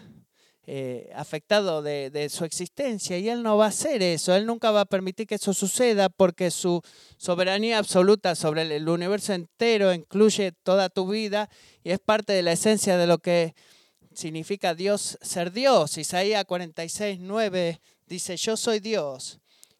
[0.71, 4.82] eh, afectado de, su existencia y Él no va a hacer eso, Él nunca va
[4.82, 6.84] a permitir que eso suceda porque su
[7.17, 11.49] soberanía absoluta sobre el universo entero incluye toda tu vida
[11.84, 13.55] y es parte de la esencia de lo que
[14.13, 15.97] significa Dios ser Dios.
[15.97, 19.39] Isaías 46, 9 dice, yo soy Dios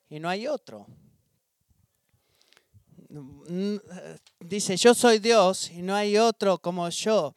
[0.10, 0.88] y no hay otro.
[4.39, 7.36] Dice, yo soy Dios y no hay otro como yo.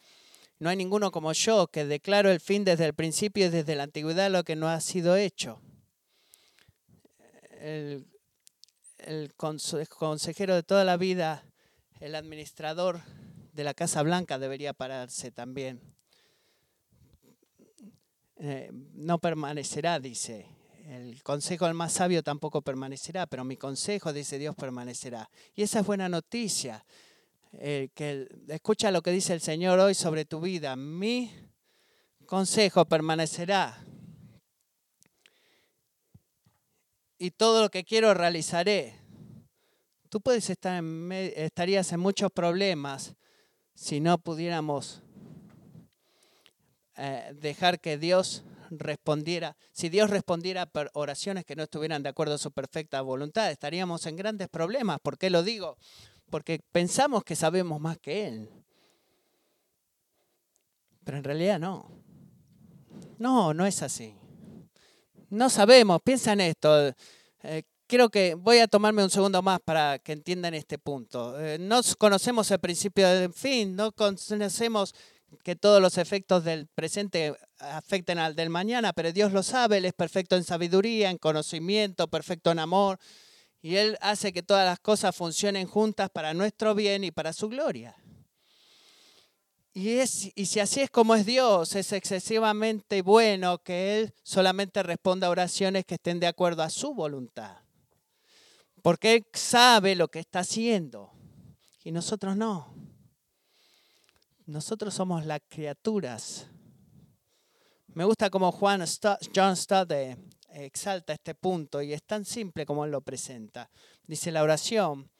[0.62, 3.82] No hay ninguno como yo que declaro el fin desde el principio y desde la
[3.82, 5.60] antigüedad lo que no ha sido hecho.
[7.58, 8.06] El,
[9.36, 11.44] consejero de toda la vida,
[11.98, 13.00] el administrador
[13.52, 15.80] de la Casa Blanca debería pararse también.
[18.36, 20.46] Eh, no permanecerá, dice.
[20.86, 25.28] El consejo del más sabio tampoco permanecerá, pero mi consejo, dice Dios, permanecerá.
[25.56, 26.84] Y esa es buena noticia.
[27.54, 30.74] Eh, que escucha lo que dice el Señor hoy sobre tu vida.
[30.74, 31.30] Mi
[32.26, 33.84] consejo permanecerá.
[37.18, 38.98] Y todo lo que quiero realizaré.
[40.08, 43.14] Tú puedes estar en, estarías en muchos problemas
[43.74, 45.02] si no pudiéramos
[46.96, 52.34] eh, dejar que Dios respondiera, si Dios respondiera por oraciones que no estuvieran de acuerdo
[52.34, 54.98] a su perfecta voluntad, estaríamos en grandes problemas.
[55.00, 55.78] ¿Por qué lo digo?
[56.32, 58.48] Porque pensamos que sabemos más que Él.
[61.04, 61.90] Pero en realidad no.
[63.18, 64.14] No, no es así.
[65.28, 66.94] No sabemos, piensa en esto.
[67.42, 71.38] Eh, creo que voy a tomarme un segundo más para que entiendan este punto.
[71.38, 74.94] Eh, no conocemos el principio del fin, no conocemos
[75.44, 79.84] que todos los efectos del presente afecten al del mañana, pero Dios lo sabe, Él
[79.84, 82.98] es perfecto en sabiduría, en conocimiento, perfecto en amor,
[83.62, 87.48] y Él hace que todas las cosas funcionen juntas para nuestro bien y para su
[87.48, 87.96] gloria.
[89.72, 94.82] Y, es, y si así es como es Dios, es excesivamente bueno que Él solamente
[94.82, 97.58] responda a oraciones que estén de acuerdo a su voluntad.
[98.82, 101.12] Porque Él sabe lo que está haciendo
[101.84, 102.74] y nosotros no.
[104.44, 106.48] Nosotros somos las criaturas.
[107.94, 108.84] Me gusta como Juan
[109.34, 109.92] John Stott
[110.52, 113.70] exalta este punto y es tan simple como él lo presenta.
[114.06, 115.10] Dice, la oración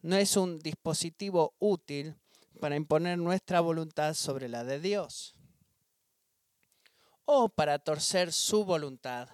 [0.00, 2.16] no es un dispositivo útil
[2.60, 5.34] para imponer nuestra voluntad sobre la de Dios
[7.24, 9.28] o para torcer su voluntad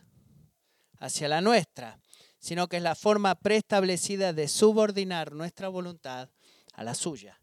[0.99, 2.01] hacia la nuestra,
[2.39, 6.29] sino que es la forma preestablecida de subordinar nuestra voluntad
[6.73, 7.41] a la suya.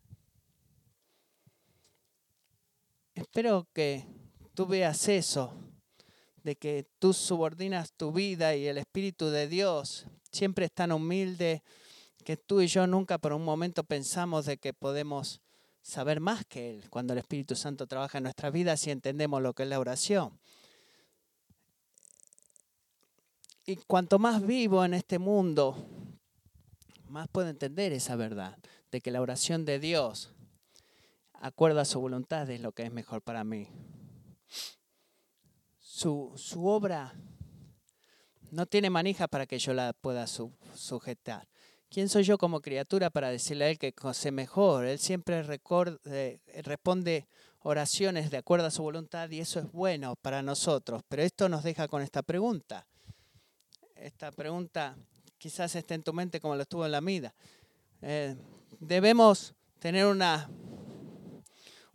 [3.13, 4.05] Espero que
[4.53, 5.70] tú veas eso
[6.43, 11.63] de que tú subordinas tu vida y el Espíritu de Dios siempre es tan humilde
[12.23, 15.41] que tú y yo nunca por un momento pensamos de que podemos
[15.81, 19.53] saber más que Él cuando el Espíritu Santo trabaja en nuestras vidas y entendemos lo
[19.53, 20.39] que es la oración.
[23.65, 25.87] Y cuanto más vivo en este mundo,
[27.07, 28.57] más puedo entender esa verdad,
[28.91, 30.33] de que la oración de Dios,
[31.33, 33.67] acuerda a su voluntad, es lo que es mejor para mí
[36.01, 37.13] su, obra
[38.49, 41.47] no tiene manija para que yo la pueda sujetar.
[41.89, 44.85] ¿Quién soy yo como criatura para decirle a Él que conoce mejor?
[44.85, 47.27] Él siempre responde
[47.59, 51.03] oraciones de acuerdo a su voluntad y eso es bueno para nosotros.
[51.07, 52.87] Pero esto nos deja con esta pregunta.
[53.95, 54.97] Esta pregunta
[55.37, 57.35] quizás esté en tu mente como lo estuvo en la mida.
[58.01, 58.35] Eh,
[58.79, 60.49] debemos tener una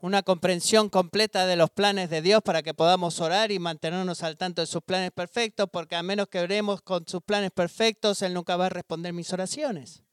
[0.07, 4.37] una comprensión completa de los planes de Dios para que podamos orar y mantenernos al
[4.37, 8.33] tanto de sus planes perfectos, porque a menos que oremos con sus planes perfectos, Él
[8.33, 10.05] nunca va a responder mis oraciones.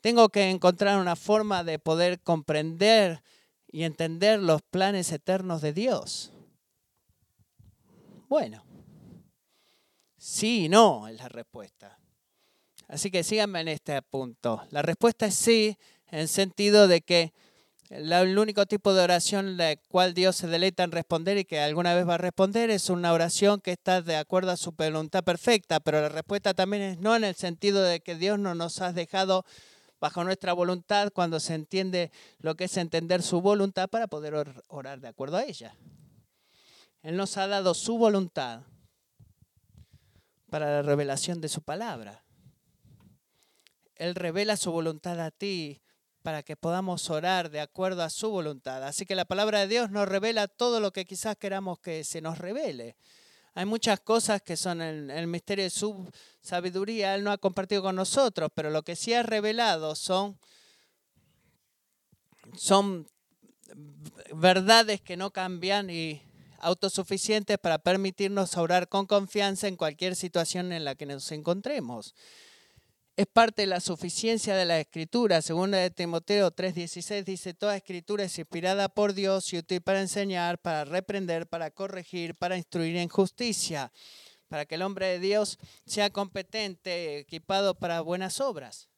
[0.00, 3.24] Tengo que encontrar una forma de poder comprender
[3.72, 6.32] y entender los planes eternos de Dios.
[8.28, 8.64] Bueno,
[10.16, 11.98] sí y no es la respuesta.
[12.86, 14.62] Así que síganme en este punto.
[14.70, 17.32] La respuesta es sí, en el sentido de que
[17.92, 21.94] el único tipo de oración la cual Dios se deleita en responder y que alguna
[21.94, 25.78] vez va a responder es una oración que está de acuerdo a su voluntad perfecta,
[25.78, 28.94] pero la respuesta también es no en el sentido de que Dios no nos ha
[28.94, 29.44] dejado
[30.00, 35.00] bajo nuestra voluntad cuando se entiende lo que es entender su voluntad para poder orar
[35.00, 35.76] de acuerdo a ella.
[37.02, 38.62] Él nos ha dado su voluntad
[40.48, 42.24] para la revelación de su palabra.
[43.96, 45.81] Él revela su voluntad a ti
[46.22, 48.82] para que podamos orar de acuerdo a su voluntad.
[48.84, 52.20] Así que la palabra de Dios nos revela todo lo que quizás queramos que se
[52.20, 52.96] nos revele.
[53.54, 57.96] Hay muchas cosas que son el, misterio de su sabiduría, Él no ha compartido con
[57.96, 60.38] nosotros, pero lo que sí ha revelado son,
[62.56, 63.06] son
[64.34, 66.22] verdades que no cambian y
[66.60, 72.14] autosuficientes para permitirnos orar con confianza en cualquier situación en la que nos encontremos
[73.16, 75.42] es parte de la suficiencia de la escritura.
[75.42, 80.58] Según de Timoteo 3:16 dice, toda escritura es inspirada por Dios y útil para enseñar,
[80.58, 83.92] para reprender, para corregir, para instruir en justicia,
[84.48, 88.88] para que el hombre de Dios sea competente, equipado para buenas obras.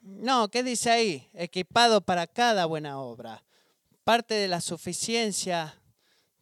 [0.00, 1.28] No, ¿qué dice ahí?
[1.34, 3.42] Equipado para cada buena obra.
[4.04, 5.82] Parte de la suficiencia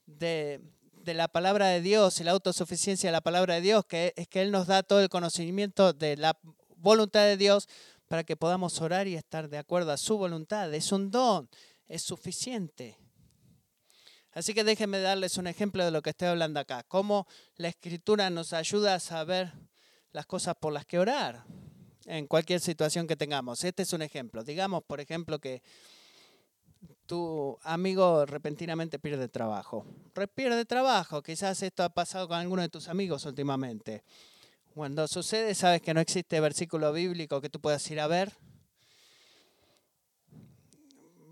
[0.04, 0.60] de,
[1.04, 4.26] de la palabra de Dios y la autosuficiencia de la palabra de Dios, que es
[4.26, 6.38] que Él nos da todo el conocimiento de la
[6.76, 7.68] voluntad de Dios
[8.08, 10.72] para que podamos orar y estar de acuerdo a su voluntad.
[10.72, 11.48] Es un don,
[11.86, 12.98] es suficiente.
[14.32, 16.82] Así que déjenme darles un ejemplo de lo que estoy hablando acá.
[16.88, 19.52] Cómo la escritura nos ayuda a saber
[20.12, 21.44] las cosas por las que orar
[22.06, 23.62] en cualquier situación que tengamos.
[23.62, 24.42] Este es un ejemplo.
[24.42, 25.62] Digamos, por ejemplo, que
[27.06, 29.86] tu amigo repentinamente pierde trabajo.
[30.34, 34.02] Pierde trabajo, quizás esto ha pasado con alguno de tus amigos últimamente.
[34.74, 38.32] Cuando sucede, sabes que no existe versículo bíblico que tú puedas ir a ver.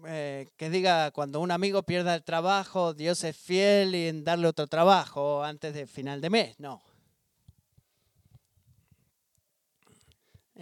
[0.06, 4.66] Eh, que diga, cuando un amigo pierda el trabajo, Dios es fiel en darle otro
[4.66, 6.58] trabajo antes del final de mes.
[6.58, 6.82] No,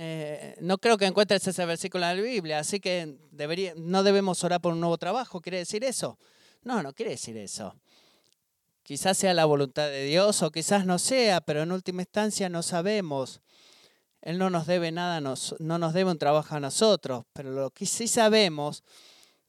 [0.02, 3.18] Eh, no creo que encuentres ese versículo en la Biblia, así que
[3.76, 5.42] no debemos orar por un nuevo trabajo.
[5.42, 6.18] ¿Quiere decir eso?
[6.62, 7.74] No, no quiere decir eso.
[8.82, 12.62] Quizás sea la voluntad de Dios o quizás no sea, pero en última instancia no
[12.62, 13.42] sabemos.
[14.22, 17.84] Él no nos debe nada, no nos debe un trabajo a nosotros, pero lo que
[17.84, 18.82] sí sabemos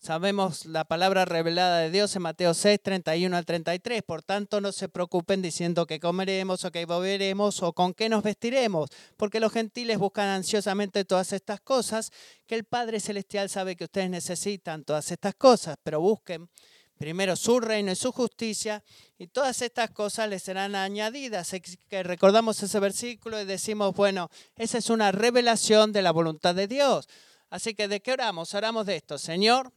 [0.04, 4.02] Sabemos la palabra revelada de Dios en Mateo 6, 31 al 33.
[4.02, 8.24] Por tanto, no se preocupen diciendo que comeremos o que beberemos o con qué nos
[8.24, 12.12] vestiremos, porque los gentiles buscan ansiosamente todas estas cosas,
[12.48, 16.50] que el Padre Celestial sabe que ustedes necesitan todas estas cosas, pero busquen
[16.98, 18.84] primero su reino y su justicia,
[19.20, 21.54] y todas estas cosas les serán añadidas.
[21.88, 26.66] que recordamos ese versículo y decimos, bueno, esa es una revelación de la voluntad de
[26.66, 27.08] Dios.
[27.52, 28.56] Así que, ¿de qué oramos?
[28.56, 29.72] Oramos de esto, Señor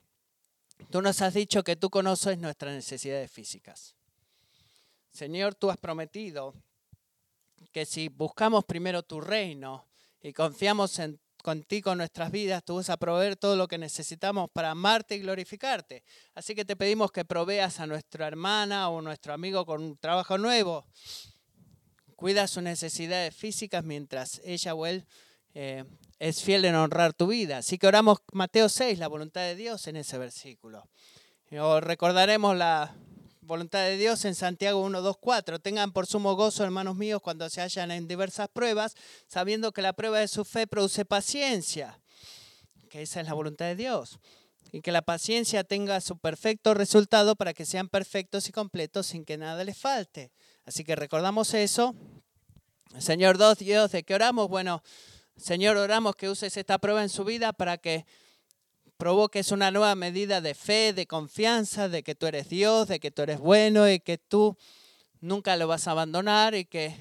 [0.91, 3.95] Tú nos has dicho que tú conoces nuestras necesidades físicas.
[5.11, 6.55] Señor, tú has prometido
[7.73, 9.87] que si buscamos primero tu reino
[10.21, 14.49] y confiamos en contigo en nuestras vidas, tú vas a proveer todo lo que necesitamos
[14.51, 16.03] para amarte y glorificarte.
[16.35, 20.39] Así que te pedimos que proveas a nuestra hermana o nuestro amigo con un trabajo
[20.39, 20.87] nuevo.
[22.17, 25.05] Cuida sus necesidades físicas mientras ella o él
[25.55, 25.85] eh,
[26.19, 27.59] es fiel en honrar tu vida.
[27.59, 30.89] Así que oramos Mateo 6, la voluntad de Dios en ese versículo.
[31.53, 32.97] O recordaremos la
[33.43, 35.61] voluntad de Dios en Santiago 1, 2, 4.
[35.61, 38.95] Tengan por sumo gozo, hermanos míos, cuando se hallan en diversas pruebas,
[39.29, 42.01] sabiendo que la prueba de su fe produce paciencia,
[42.89, 44.19] que esa es la voluntad de Dios.
[44.73, 49.25] Y que la paciencia tenga su perfecto resultado para que sean perfectos y completos sin
[49.25, 50.33] que nada les falte.
[50.65, 51.95] Así que recordamos eso.
[52.99, 54.49] Señor Dios, ¿de qué oramos?
[54.49, 54.83] Bueno,
[55.37, 58.07] Señor, oramos que uses esta prueba en su vida para que
[58.97, 63.11] provoques una nueva medida de fe, de confianza, de que tú eres Dios, de que
[63.11, 64.57] tú eres bueno y que tú
[65.21, 66.97] nunca lo vas a abandonar y que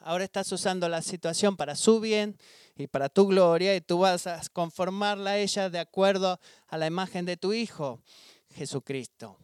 [0.00, 2.36] ahora estás usando la situación para su bien
[2.76, 6.86] y para tu gloria y tú vas a conformarla a ella de acuerdo a la
[6.86, 8.02] imagen de tu Hijo,
[8.54, 9.38] Jesucristo.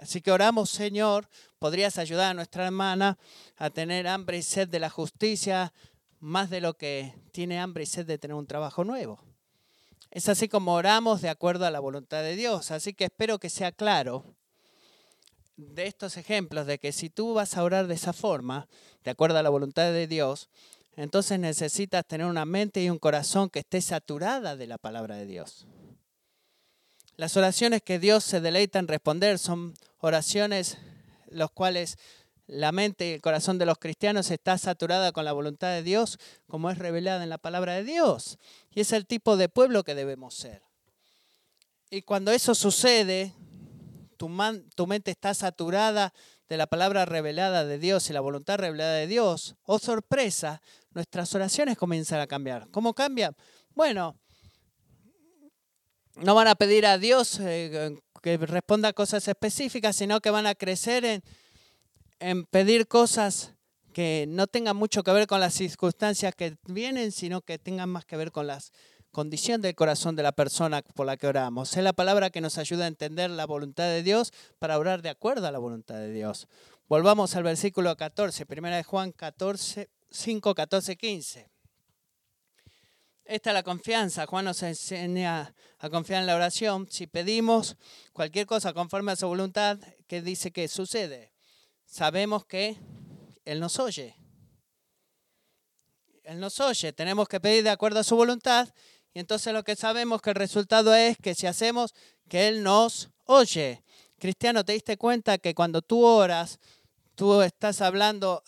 [0.00, 1.28] Así que oramos, Señor,
[1.58, 3.18] podrías ayudar a nuestra hermana
[3.56, 5.72] a tener hambre y sed de la justicia,
[6.20, 9.22] más de lo que tiene hambre y sed de tener un trabajo nuevo.
[10.10, 12.70] Es así como oramos de acuerdo a la voluntad de Dios.
[12.70, 14.24] Así que espero que sea claro
[15.56, 18.68] de estos ejemplos de que si tú vas a orar de esa forma,
[19.04, 20.48] de acuerdo a la voluntad de Dios,
[20.96, 25.26] entonces necesitas tener una mente y un corazón que esté saturada de la palabra de
[25.26, 25.66] Dios.
[27.16, 30.78] Las oraciones que Dios se deleita en responder son oraciones
[31.30, 31.98] los cuales
[32.48, 36.18] la mente y el corazón de los cristianos está saturada con la voluntad de Dios,
[36.48, 38.38] como es revelada en la palabra de Dios.
[38.70, 40.62] Y es el tipo de pueblo que debemos ser.
[41.90, 43.34] Y cuando eso sucede,
[44.16, 46.12] tu, mente está saturada
[46.48, 51.34] de la palabra revelada de Dios y la voluntad revelada de Dios, oh sorpresa, nuestras
[51.34, 52.68] oraciones comienzan a cambiar.
[52.70, 53.36] ¿Cómo cambian?
[53.74, 54.16] Bueno,
[56.16, 60.46] no van a pedir a Dios eh, que responda a cosas específicas, sino que van
[60.46, 61.22] a crecer en
[62.20, 63.54] en pedir cosas
[63.92, 68.04] que no tengan mucho que ver con las circunstancias que vienen, sino que tengan más
[68.04, 68.58] que ver con la
[69.10, 71.76] condición del corazón de la persona por la que oramos.
[71.76, 75.08] Es la palabra que nos ayuda a entender la voluntad de Dios para orar de
[75.08, 76.46] acuerdo a la voluntad de Dios.
[76.86, 81.50] Volvamos al versículo 14, primera de Juan 14, 5, 14, 15.
[83.24, 84.26] Esta es la confianza.
[84.26, 86.86] Juan nos enseña a confiar en la oración.
[86.90, 87.76] Si pedimos
[88.12, 91.32] cualquier cosa conforme a su voluntad, ¿qué dice que sucede?
[91.88, 92.76] Sabemos que
[93.44, 94.14] Él nos oye.
[96.22, 98.68] Él nos oye, tenemos que pedir de acuerdo a su voluntad
[99.14, 101.94] y entonces lo que sabemos que el resultado es que si hacemos
[102.28, 103.82] que Él nos oye.
[104.18, 106.58] Cristiano, ¿te diste cuenta que cuando tú oras,
[107.14, 108.42] tú estás hablando,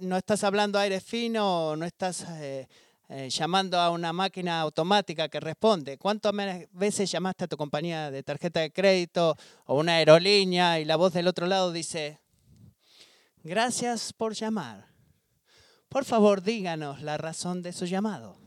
[0.00, 2.66] no estás hablando aire fino, no estás eh,
[3.08, 5.98] eh, llamando a una máquina automática que responde?
[5.98, 6.32] ¿Cuántas
[6.72, 11.12] veces llamaste a tu compañía de tarjeta de crédito o una aerolínea y la voz
[11.12, 12.21] del otro lado dice,
[13.44, 14.86] Gracias por llamar.
[15.88, 18.38] Por favor, díganos la razón de su llamado.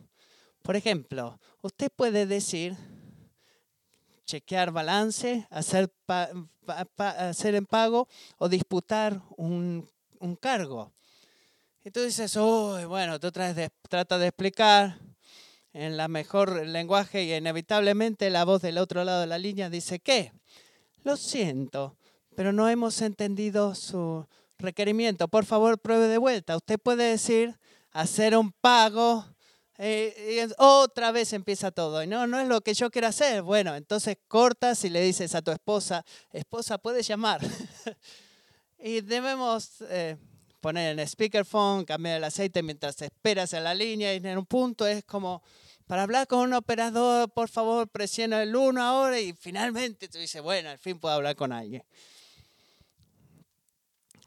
[0.61, 2.77] Por ejemplo, usted puede decir,
[4.25, 5.93] chequear balance, hacer,
[6.97, 9.85] hacer en pago o disputar un,
[10.39, 10.93] cargo.
[11.83, 14.97] Y tú dices, oh, bueno, tú tratas de, trata de explicar
[15.73, 19.99] en la mejor lenguaje y inevitablemente la voz del otro lado de la línea dice,
[19.99, 20.31] ¿qué?
[21.03, 21.97] Lo siento,
[22.33, 24.25] pero no hemos entendido su,
[24.57, 26.55] requerimiento, por favor pruebe de vuelta.
[26.55, 27.57] Usted puede decir,
[27.91, 29.25] hacer un pago,
[29.77, 32.01] eh, y otra vez empieza todo.
[32.01, 33.41] Y no, no es lo que yo quiero hacer.
[33.41, 37.41] Bueno, entonces cortas y le dices a tu esposa, esposa, puedes llamar.
[38.79, 40.17] y debemos eh,
[40.61, 44.87] poner en speakerphone, cambiar el aceite mientras esperas en la línea y en un punto
[44.87, 45.43] es como,
[45.85, 50.41] para hablar con un operador, por favor, presiona el uno ahora y finalmente tú dices,
[50.41, 51.83] bueno, al fin puedo hablar con alguien.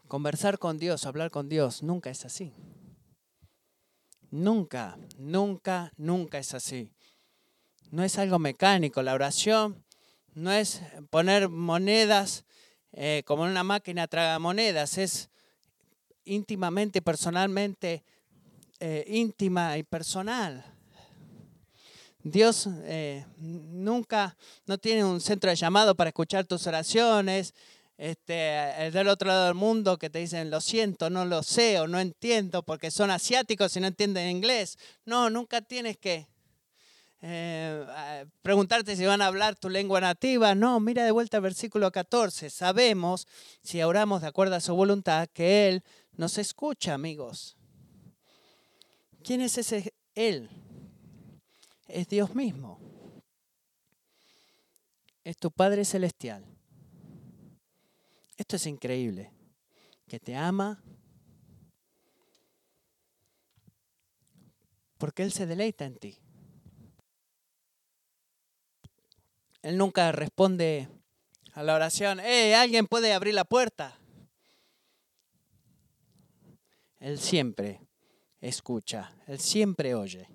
[0.09, 2.51] Conversar con Dios, hablar con Dios, nunca es así.
[4.31, 6.91] Nunca, nunca, nunca es así.
[7.91, 9.03] No es algo mecánico.
[9.03, 9.85] La oración
[10.33, 10.81] no es
[11.11, 12.43] poner monedas
[12.91, 14.97] eh, como en una máquina traga monedas.
[14.97, 15.29] Es
[16.25, 18.03] íntimamente, personalmente,
[18.79, 20.65] eh, íntima y personal.
[22.23, 24.35] Dios eh, nunca
[24.65, 27.53] no tiene un centro de llamado para escuchar tus oraciones,
[27.99, 31.81] este, el del otro lado del mundo que te dicen, lo siento, no lo sé
[31.81, 34.77] o no entiendo porque son asiáticos y no entienden inglés.
[35.03, 36.25] No, nunca tienes que
[37.21, 40.55] eh, preguntarte si van a hablar tu lengua nativa.
[40.55, 42.49] No, mira de vuelta al versículo 14.
[42.49, 43.27] Sabemos,
[43.61, 45.83] si oramos de acuerdo a su voluntad, que Él
[46.13, 47.57] nos escucha, amigos.
[49.25, 50.49] ¿Quién es ese Él?
[51.89, 52.79] Es Dios mismo.
[55.25, 56.45] Es tu Padre Celestial.
[58.39, 59.33] Esto es increíble.
[60.07, 60.81] Que te ama
[64.97, 66.17] porque Él se deleita en ti.
[69.61, 70.87] Él nunca responde
[71.51, 73.99] a la oración, ¡eh, alguien puede abrir la puerta!
[76.99, 77.81] Él siempre
[78.39, 80.29] escucha, Él siempre oye.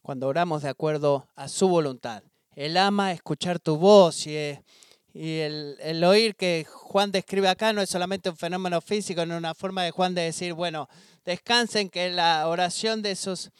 [0.00, 2.22] Cuando oramos de acuerdo a su voluntad,
[2.54, 4.36] Él ama escuchar tu voz y
[5.12, 9.54] y el, oír que Juan describe acá no es solamente un fenómeno físico, no una
[9.54, 10.88] forma de Juan de decir, bueno,
[11.24, 13.50] descansen que la oración de sus,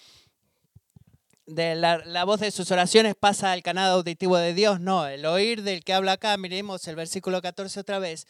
[1.46, 4.80] de la, voz de sus oraciones pasa al canal auditivo de Dios.
[4.80, 8.28] No, el oír del que habla acá, miremos el versículo 14 otra vez.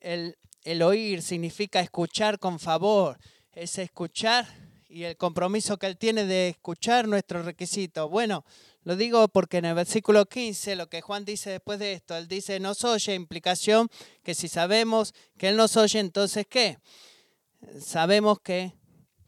[0.00, 3.18] El, el oír significa escuchar con favor,
[3.52, 4.65] es escuchar
[4.96, 8.08] y el compromiso que él tiene de escuchar nuestro requisito.
[8.08, 8.46] Bueno,
[8.82, 12.28] lo digo porque en el versículo 15, lo que Juan dice después de esto, él
[12.28, 13.90] dice, nos oye, implicación
[14.22, 16.78] que si sabemos que Él nos oye, entonces ¿qué?
[17.78, 18.72] Sabemos que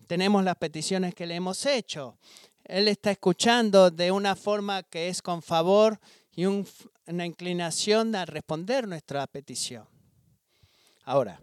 [0.07, 2.17] tenemos las peticiones que le hemos hecho.
[2.65, 6.01] Él está escuchando de una forma que es con favor
[6.35, 9.87] y una inclinación a responder nuestra petición.
[11.05, 11.43] Ahora,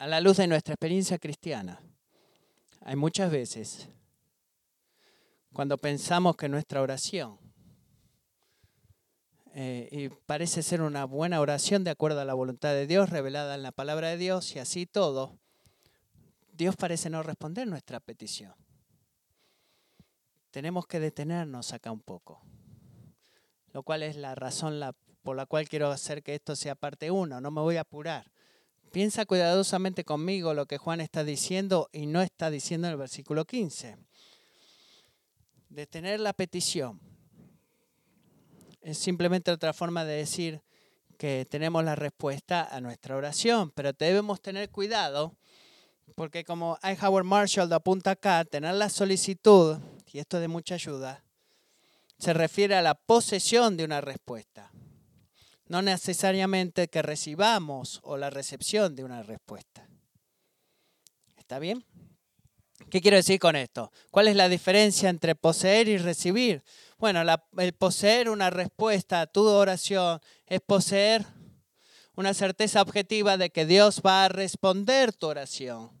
[0.00, 1.78] a la luz de nuestra experiencia cristiana,
[2.80, 3.86] hay muchas veces
[5.52, 7.38] cuando pensamos que nuestra oración,
[9.52, 13.54] eh, y parece ser una buena oración de acuerdo a la voluntad de Dios revelada
[13.54, 15.38] en la palabra de Dios y así todo,
[16.54, 18.54] Dios parece no responder nuestra petición.
[20.50, 22.40] Tenemos que detenernos acá un poco,
[23.74, 24.80] lo cual es la razón
[25.20, 28.32] por la cual quiero hacer que esto sea parte uno, no me voy a apurar.
[28.92, 33.44] Piensa cuidadosamente conmigo lo que Juan está diciendo y no está diciendo en el versículo
[33.44, 33.96] 15.
[35.68, 37.00] Detener la petición
[38.80, 40.60] es simplemente otra forma de decir
[41.18, 45.36] que tenemos la respuesta a nuestra oración, pero debemos tener cuidado
[46.16, 46.96] porque como I.
[47.00, 49.78] Howard Marshall apunta acá, tener la solicitud,
[50.12, 51.22] y esto es de mucha ayuda,
[52.18, 54.72] se refiere a la posesión de una respuesta
[55.70, 59.88] no necesariamente que recibamos o la recepción de una respuesta.
[61.38, 61.84] ¿Está bien?
[62.90, 63.92] ¿Qué quiero decir con esto?
[64.10, 66.64] ¿Cuál es la diferencia entre poseer y recibir?
[66.98, 67.22] Bueno,
[67.56, 71.24] el poseer una respuesta a tu oración es poseer
[72.16, 75.92] una certeza objetiva de que Dios va a responder tu oración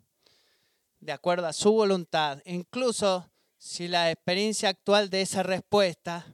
[0.98, 6.26] de acuerdo a su voluntad, incluso si la experiencia actual de esa respuesta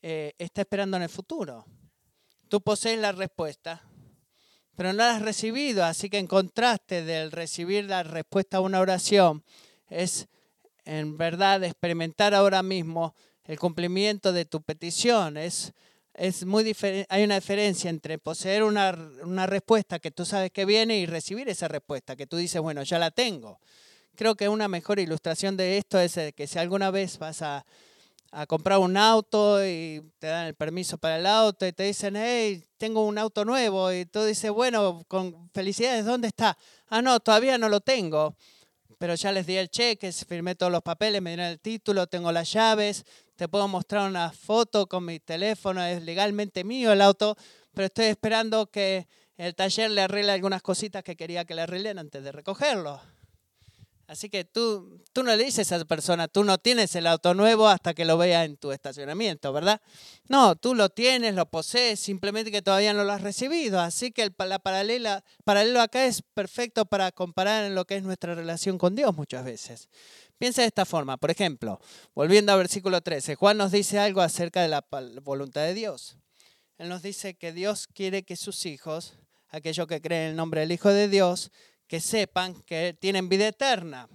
[0.00, 1.66] eh, está esperando en el futuro.
[2.52, 3.82] Tú posees la respuesta,
[4.76, 8.80] pero no la has recibido, así que en contraste del recibir la respuesta a una
[8.80, 9.42] oración,
[9.88, 10.28] es
[10.84, 13.14] en verdad experimentar ahora mismo
[13.46, 15.38] el cumplimiento de tu petición.
[15.38, 15.72] Es,
[16.12, 16.76] es muy
[17.08, 21.48] hay una diferencia entre poseer una, una respuesta que tú sabes que viene y recibir
[21.48, 23.60] esa respuesta que tú dices, bueno, ya la tengo.
[24.14, 27.64] Creo que una mejor ilustración de esto es que si alguna vez vas a
[28.32, 32.16] a comprar un auto y te dan el permiso para el auto y te dicen,
[32.16, 33.92] hey, tengo un auto nuevo.
[33.92, 36.56] Y tú dices, bueno, con felicidades, ¿dónde está?
[36.88, 38.34] Ah, no, todavía no lo tengo.
[38.98, 42.32] Pero ya les di el cheque, firmé todos los papeles, me dieron el título, tengo
[42.32, 43.04] las llaves,
[43.36, 47.36] te puedo mostrar una foto con mi teléfono, es legalmente mío el auto,
[47.74, 51.98] pero estoy esperando que el taller le arregle algunas cositas que quería que le arreglen
[51.98, 53.00] antes de recogerlo.
[54.12, 57.32] Así que tú, tú no le dices a esa persona, tú no tienes el auto
[57.32, 59.80] nuevo hasta que lo vea en tu estacionamiento, ¿verdad?
[60.28, 63.80] No, tú lo tienes, lo posees, simplemente que todavía no lo has recibido.
[63.80, 68.02] Así que el la paralela, paralelo acá es perfecto para comparar en lo que es
[68.02, 69.88] nuestra relación con Dios muchas veces.
[70.36, 71.80] Piensa de esta forma, por ejemplo,
[72.14, 74.84] volviendo al versículo 13, Juan nos dice algo acerca de la
[75.22, 76.18] voluntad de Dios.
[76.76, 79.14] Él nos dice que Dios quiere que sus hijos,
[79.48, 81.50] aquellos que creen en el nombre del Hijo de Dios,
[81.92, 84.08] que sepan que tienen vida eterna.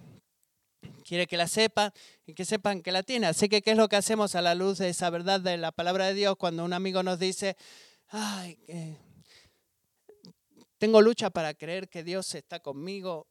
[1.04, 1.92] Quiere que la sepan
[2.26, 3.30] y que sepan que la tienen.
[3.30, 5.70] Así que, ¿qué es lo que hacemos a la luz de esa verdad de la
[5.70, 7.56] palabra de Dios cuando un amigo nos dice,
[8.08, 8.58] ay,
[10.78, 13.28] tengo lucha para creer que Dios está conmigo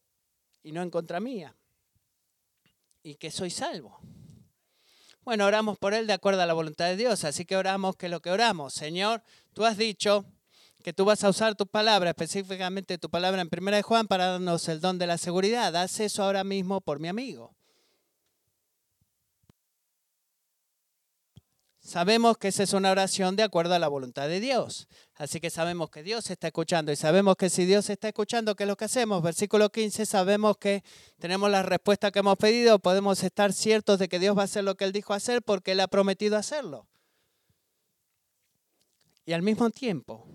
[0.64, 1.54] y no en contra mía?
[3.04, 4.00] Y que soy salvo.
[5.26, 8.08] Bueno, oramos por él de acuerdo a la voluntad de Dios, así que oramos que
[8.08, 9.22] lo que oramos, Señor,
[9.52, 10.24] tú has dicho
[10.88, 14.28] que tú vas a usar tu palabra, específicamente tu palabra en Primera de Juan, para
[14.28, 15.76] darnos el don de la seguridad.
[15.76, 17.54] Haz eso ahora mismo por mi amigo.
[21.82, 24.88] Sabemos que esa es una oración de acuerdo a la voluntad de Dios.
[25.16, 28.64] Así que sabemos que Dios está escuchando y sabemos que si Dios está escuchando, ¿qué
[28.64, 29.22] es lo que hacemos?
[29.22, 30.86] Versículo 15, sabemos que
[31.20, 34.64] tenemos la respuesta que hemos pedido, podemos estar ciertos de que Dios va a hacer
[34.64, 36.88] lo que Él dijo hacer porque Él ha prometido hacerlo.
[39.26, 40.26] Y al mismo tiempo,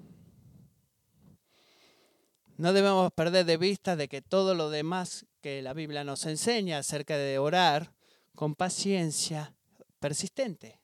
[2.63, 6.79] no debemos perder de vista de que todo lo demás que la Biblia nos enseña
[6.79, 7.93] acerca de orar
[8.37, 9.53] con paciencia
[9.99, 10.79] persistente.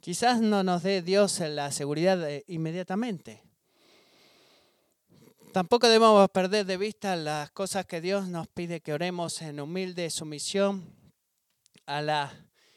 [0.00, 3.42] Quizás no nos dé Dios la seguridad inmediatamente.
[5.52, 10.08] Tampoco debemos perder de vista las cosas que Dios nos pide que oremos en humilde
[10.08, 10.88] sumisión
[11.84, 12.32] a la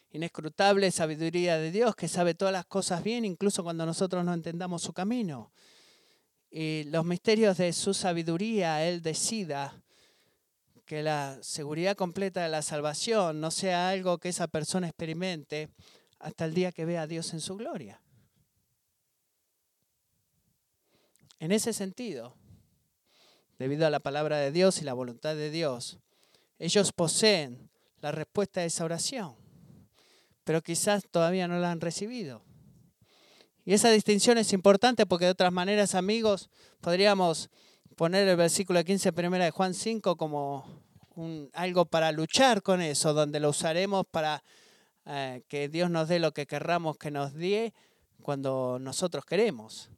[0.10, 4.82] inescrutable sabiduría de Dios que sabe todas las cosas bien, incluso cuando nosotros no entendamos
[4.82, 5.54] su camino
[6.50, 9.82] y los misterios de su sabiduría, Él decida
[10.86, 15.70] que la seguridad completa de la salvación no sea algo que esa persona experimente
[16.20, 18.02] hasta el día que vea a Dios en su gloria.
[21.40, 22.36] En ese sentido,
[23.60, 26.00] debido a la palabra de Dios y la voluntad de Dios,
[26.58, 27.70] ellos poseen
[28.00, 29.36] la respuesta a esa oración,
[30.44, 32.47] pero quizás todavía no la han recibido.
[33.68, 36.50] Y esa distinción es importante porque de otras maneras, amigos,
[36.80, 37.50] podríamos
[37.98, 40.64] poner el versículo 15 primera de Juan 5 como
[41.52, 44.42] algo para luchar con eso, donde lo usaremos para
[45.06, 47.74] eh, que Dios nos dé lo que querramos que nos dé
[48.22, 49.90] cuando nosotros queremos.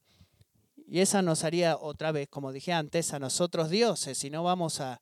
[0.88, 4.82] Y esa nos haría otra vez, como dije antes, a nosotros dioses, y no vamos
[4.82, 4.99] a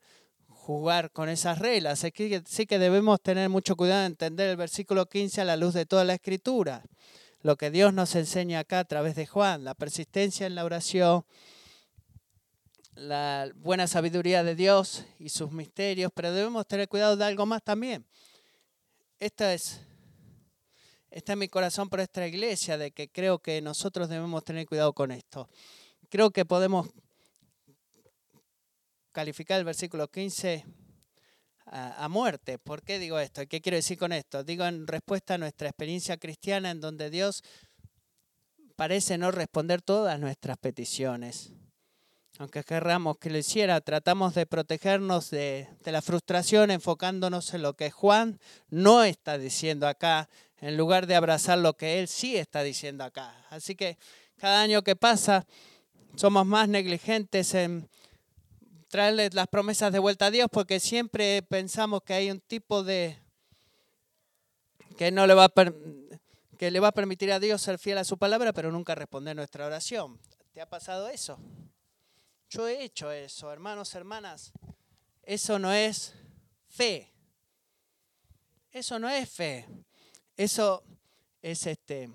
[0.50, 2.04] jugar con esas reglas.
[2.04, 5.56] Así que sí que debemos tener mucho cuidado en entender el versículo 15 a la
[5.56, 6.84] luz de toda la escritura.
[7.42, 11.26] Lo que Dios nos enseña acá a través de Juan, la persistencia en la oración,
[12.96, 17.64] la buena sabiduría de Dios y sus misterios, pero debemos tener cuidado de algo más
[17.64, 18.06] también.
[19.20, 19.82] Esta es,
[21.12, 24.94] esta es mi corazón por esta iglesia, de que creo que nosotros debemos tener cuidado
[24.94, 25.48] con esto.
[26.10, 26.90] Creo que podemos
[29.12, 30.66] calificar el versículo 15
[31.72, 32.58] a, muerte.
[32.58, 33.46] ¿Por qué digo esto?
[33.48, 34.44] ¿Qué quiero decir con esto?
[34.44, 37.44] Digo en respuesta a nuestra experiencia cristiana en donde Dios
[38.76, 41.52] parece no responder todas nuestras peticiones
[42.40, 47.90] aunque querramos que lo hiciera, tratamos de protegernos de, la frustración enfocándonos en lo que
[47.90, 48.40] Juan
[48.70, 53.46] no está diciendo acá, en lugar de abrazar lo que él sí está diciendo acá.
[53.50, 53.98] Así que
[54.38, 55.46] cada año que pasa
[56.16, 57.90] somos más negligentes en
[58.88, 63.20] traerle las promesas de vuelta a Dios porque siempre pensamos que hay un tipo de
[64.98, 65.54] que no le va a
[66.58, 69.36] que le va a permitir a Dios ser fiel a su palabra, pero nunca responder
[69.36, 70.20] nuestra oración.
[70.54, 71.38] ¿Te ha pasado eso?
[72.50, 74.52] Yo he hecho eso, hermanos, hermanas.
[75.22, 76.16] Eso no es
[76.68, 77.14] fe.
[78.72, 79.68] Eso no es fe.
[80.36, 80.84] Eso
[81.42, 82.10] es este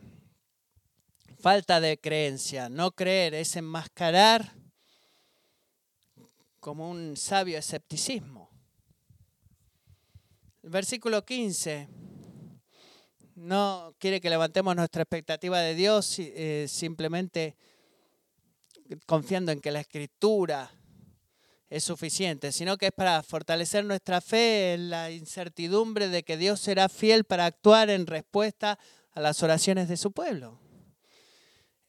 [1.42, 2.68] falta de creencia.
[2.68, 4.54] No creer es enmascarar
[6.62, 8.48] como un sabio escepticismo.
[10.62, 11.88] El versículo 15
[13.34, 17.56] no quiere que levantemos nuestra expectativa de Dios, eh, simplemente
[19.06, 20.70] confiando en que la escritura
[21.68, 26.60] es suficiente, sino que es para fortalecer nuestra fe en la incertidumbre de que Dios
[26.60, 28.78] será fiel para actuar en respuesta
[29.10, 30.60] a las oraciones de su pueblo.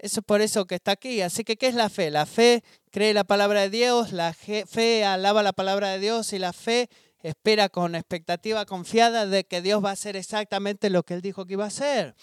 [0.03, 1.21] Eso es por eso que está aquí.
[1.21, 2.11] Así que, ¿qué es la fe?
[2.11, 6.39] La fe cree la palabra de Dios, la fe alaba la palabra de Dios y
[6.39, 6.89] la fe
[7.21, 11.45] espera con expectativa confiada de que Dios va a hacer exactamente lo que Él dijo
[11.45, 12.15] que iba a hacer.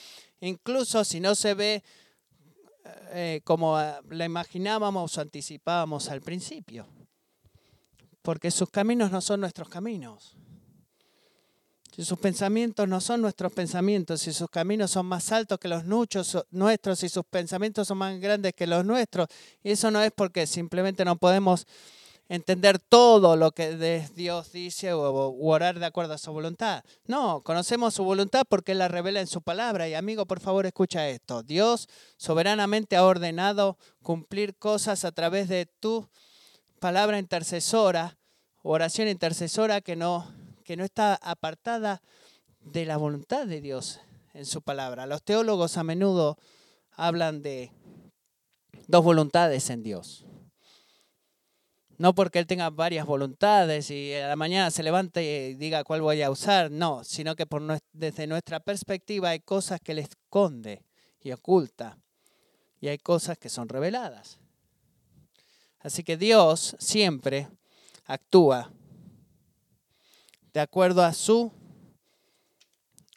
[0.43, 1.83] Incluso si no se ve
[3.12, 6.87] eh, como ah, la imaginábamos o anticipábamos al principio.
[8.20, 10.37] Porque sus caminos no son nuestros caminos.
[12.05, 16.98] Sus pensamientos no son nuestros pensamientos, si sus caminos son más altos que los nuestros,
[16.98, 19.28] si sus pensamientos son más grandes que los nuestros,
[19.62, 21.66] y eso no es porque simplemente no podemos
[22.30, 26.84] entender todo lo que Dios dice o, orar de acuerdo a su voluntad.
[27.07, 29.88] No, conocemos su voluntad porque Él la revela en su palabra.
[29.88, 31.42] Y amigo, por favor, escucha esto.
[31.42, 36.09] Dios soberanamente ha ordenado cumplir cosas a través de tu
[36.78, 38.16] palabra intercesora,
[38.62, 40.32] oración intercesora que no,
[40.71, 42.01] que no está apartada
[42.61, 43.99] de la voluntad de Dios
[44.35, 45.05] en su palabra.
[45.05, 46.39] Los teólogos a menudo
[46.93, 47.73] hablan de
[48.87, 50.27] dos voluntades en Dios.
[51.99, 56.03] No porque él tenga varias voluntades y a la mañana se levante y diga cuál
[56.03, 57.49] voy a usar, no, sino que
[57.93, 60.85] desde nuestra perspectiva hay cosas que él esconde
[61.21, 61.99] y oculta
[62.81, 64.39] y hay cosas que son reveladas.
[65.81, 67.49] Así que Dios siempre
[68.05, 68.71] actúa
[70.53, 71.53] de acuerdo a su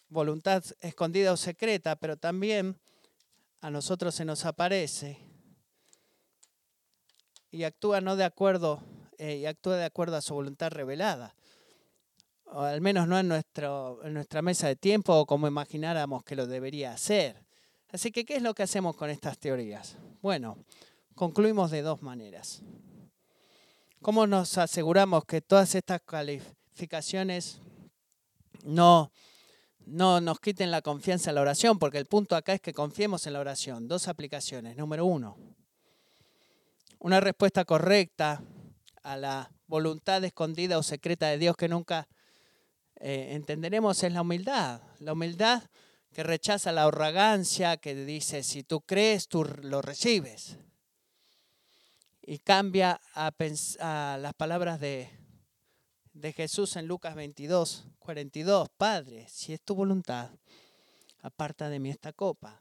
[0.09, 2.79] voluntad escondida o secreta, pero también
[3.61, 5.17] a nosotros se nos aparece
[7.49, 8.83] y actúa no de acuerdo
[9.17, 11.35] eh, y actúa de acuerdo a su voluntad revelada.
[12.45, 16.45] O al menos no en, en nuestra mesa de tiempo o como imagináramos que lo
[16.45, 17.43] debería hacer.
[17.91, 19.97] Así que, ¿qué es lo que hacemos con estas teorías?
[20.21, 20.57] Bueno,
[21.15, 22.61] concluimos de dos maneras.
[24.01, 26.62] ¿Cómo nos aseguramos que todas estas calificaciones
[28.63, 29.11] no,
[29.85, 31.79] no nos quiten la confianza en la oración?
[31.79, 33.87] Porque el punto acá es que confiemos en la oración.
[33.87, 34.77] Dos aplicaciones.
[34.77, 35.37] Número uno,
[36.99, 38.41] una respuesta correcta
[39.03, 42.07] a la voluntad escondida o secreta de Dios que nunca
[42.95, 44.81] eh, entenderemos es la humildad.
[44.99, 45.63] La humildad
[46.13, 50.57] que rechaza la arrogancia, que dice, si tú crees, tú lo recibes.
[52.21, 53.31] Y cambia a,
[53.79, 55.09] a las palabras de,
[56.13, 58.69] de Jesús en Lucas 22, 42.
[58.77, 60.29] Padre, si es tu voluntad,
[61.21, 62.59] aparta de mí esta copa.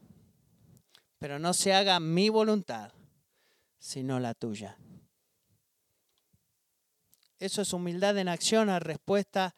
[1.18, 2.92] Pero no se haga mi voluntad,
[3.78, 4.76] sino la tuya.
[7.38, 9.54] Eso es humildad en acción a respuesta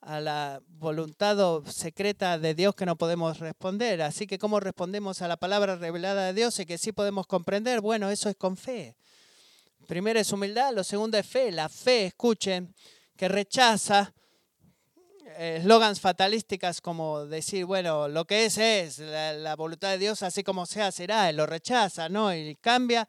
[0.00, 4.02] a la voluntad secreta de Dios que no podemos responder.
[4.02, 7.80] Así que cómo respondemos a la palabra revelada de Dios y que sí podemos comprender,
[7.80, 8.96] bueno, eso es con fe.
[9.86, 11.52] Primero es humildad, lo segundo es fe.
[11.52, 12.74] La fe, escuchen,
[13.22, 14.12] que rechaza
[15.38, 20.42] eh, eslogans fatalísticas como decir, bueno, lo que es es, la, voluntad de Dios así
[20.42, 22.34] como sea será, lo rechaza, ¿no?
[22.34, 23.08] Y cambia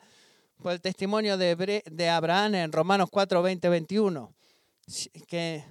[0.61, 4.36] por el testimonio de, de Abraham en Romanos 4, 20, 21,
[5.28, 5.66] que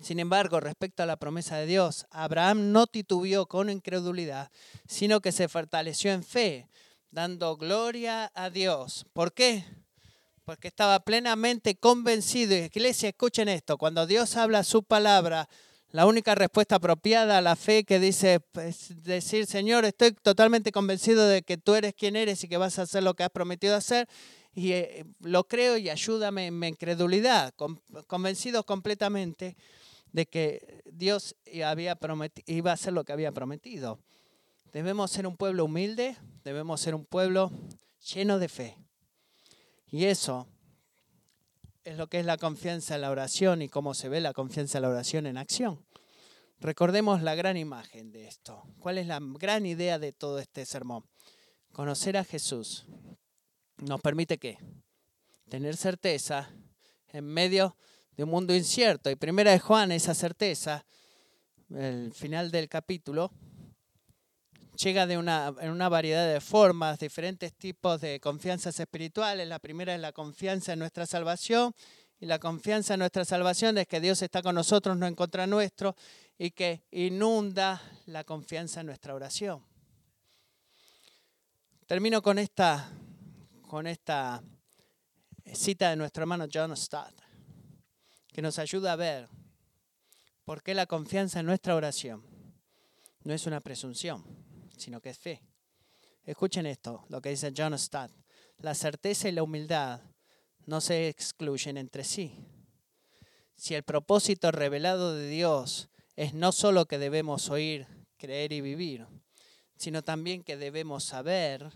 [0.00, 4.50] sin embargo, respecto a la promesa de Dios, Abraham no titubeó con incredulidad,
[4.88, 6.66] sino que se fortaleció en fe,
[7.10, 9.04] dando gloria a Dios.
[9.12, 9.66] ¿Por qué?
[10.44, 12.54] Porque estaba plenamente convencido.
[12.54, 15.48] Iglesia, escuchen esto, cuando Dios habla su palabra,
[15.90, 21.26] la única respuesta apropiada a la fe que dice es decir, Señor, estoy totalmente convencido
[21.26, 23.76] de que tú eres quien eres y que vas a hacer lo que has prometido
[23.76, 24.08] hacer
[24.54, 27.54] y eh, lo creo y ayúdame en mi incredulidad,
[28.06, 29.56] convencido completamente
[30.12, 31.98] de que Dios había
[32.46, 33.98] iba a hacer lo que había prometido.
[34.72, 37.50] Debemos ser un pueblo humilde, debemos ser un pueblo
[38.12, 38.83] lleno de fe.
[39.94, 40.48] Y eso
[41.84, 44.78] es lo que es la confianza en la oración y cómo se ve la confianza
[44.78, 45.86] en la oración en acción.
[46.58, 48.64] Recordemos la gran imagen de esto.
[48.80, 51.04] ¿Cuál es la gran idea de todo este sermón?
[51.70, 52.86] Conocer a Jesús
[53.76, 54.58] nos permite qué?
[55.48, 56.50] Tener certeza
[57.12, 57.76] en medio
[58.16, 59.10] de un mundo incierto.
[59.10, 60.84] Y primera de Juan, esa certeza,
[61.70, 63.30] el final del capítulo,
[64.76, 69.48] llega de una, en una variedad de formas, diferentes tipos de confianzas espirituales.
[69.48, 71.74] La primera es la confianza en nuestra salvación.
[72.20, 75.46] Y la confianza en nuestra salvación es que Dios está con nosotros, no en contra
[75.46, 75.94] nuestro,
[76.38, 79.64] y que inunda la confianza en nuestra oración.
[81.86, 82.90] Termino con esta,
[83.68, 84.42] con esta
[85.52, 87.24] cita de nuestro hermano John Stott
[88.34, 89.28] que nos ayuda a ver
[90.44, 92.24] por qué la confianza en nuestra oración
[93.22, 94.24] no es una presunción,
[94.76, 95.42] sino que es fe.
[96.24, 98.10] Escuchen esto, lo que dice John Stott.
[98.58, 100.00] La certeza y la humildad
[100.66, 102.38] no se excluyen entre sí.
[103.56, 109.06] Si el propósito revelado de Dios es no solo que debemos oír, creer y vivir,
[109.76, 111.70] sino también que debemos saber,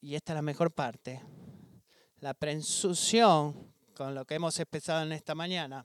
[0.00, 1.22] y esta es la mejor parte,
[2.20, 5.84] la presunción con lo que hemos empezado en esta mañana,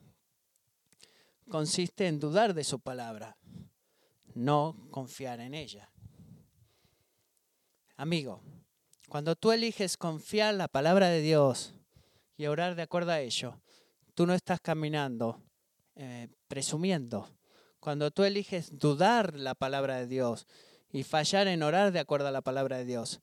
[1.48, 3.36] consiste en dudar de su palabra,
[4.38, 5.90] no confiar en ella.
[7.96, 8.40] Amigo,
[9.08, 11.74] cuando tú eliges confiar la palabra de Dios
[12.36, 13.60] y orar de acuerdo a ello,
[14.14, 15.42] tú no estás caminando
[15.96, 17.28] eh, presumiendo.
[17.80, 20.46] Cuando tú eliges dudar la palabra de Dios
[20.92, 23.20] y fallar en orar de acuerdo a la palabra de Dios,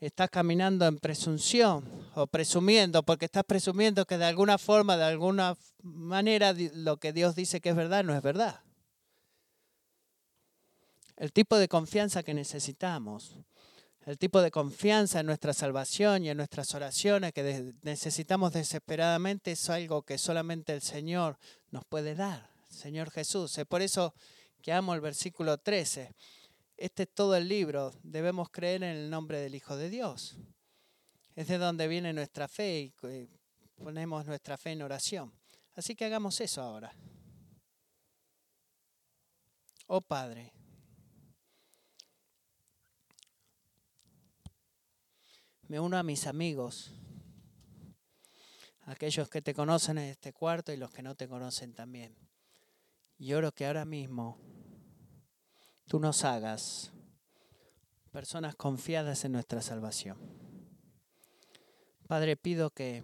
[0.00, 1.84] estás caminando en presunción
[2.16, 7.36] o presumiendo, porque estás presumiendo que de alguna forma, de alguna manera, lo que Dios
[7.36, 8.65] dice que es verdad no es verdad.
[11.16, 13.36] El tipo de confianza que necesitamos,
[14.04, 19.70] el tipo de confianza en nuestra salvación y en nuestras oraciones que necesitamos desesperadamente es
[19.70, 21.38] algo que solamente el Señor
[21.70, 23.56] nos puede dar, Señor Jesús.
[23.58, 24.14] Es por eso
[24.62, 26.14] que amo el versículo 13
[26.76, 27.92] este es todo el libro.
[28.02, 30.36] Debemos creer en el nombre del Hijo de Dios.
[31.34, 33.28] Es de donde viene nuestra fe y
[33.76, 35.32] ponemos nuestra fe en oración.
[35.74, 36.94] Así que hagamos eso ahora.
[39.86, 40.52] Oh Padre,
[45.68, 46.92] me uno a mis amigos,
[48.84, 52.14] aquellos que te conocen en este cuarto y los que no te conocen también.
[53.18, 54.38] Y oro que ahora mismo
[55.86, 56.92] tú nos hagas
[58.12, 60.18] personas confiadas en nuestra salvación.
[62.06, 63.02] Padre, pido que,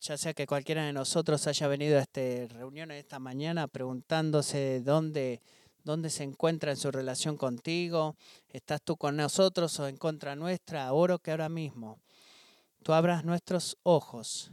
[0.00, 2.20] ya sea que cualquiera de nosotros haya venido a esta
[2.54, 5.42] reunión esta mañana preguntándose dónde,
[5.88, 8.14] dónde se encuentra en su relación contigo,
[8.50, 11.98] estás tú con nosotros o en contra nuestra, oro que ahora mismo
[12.82, 14.52] tú abras nuestros ojos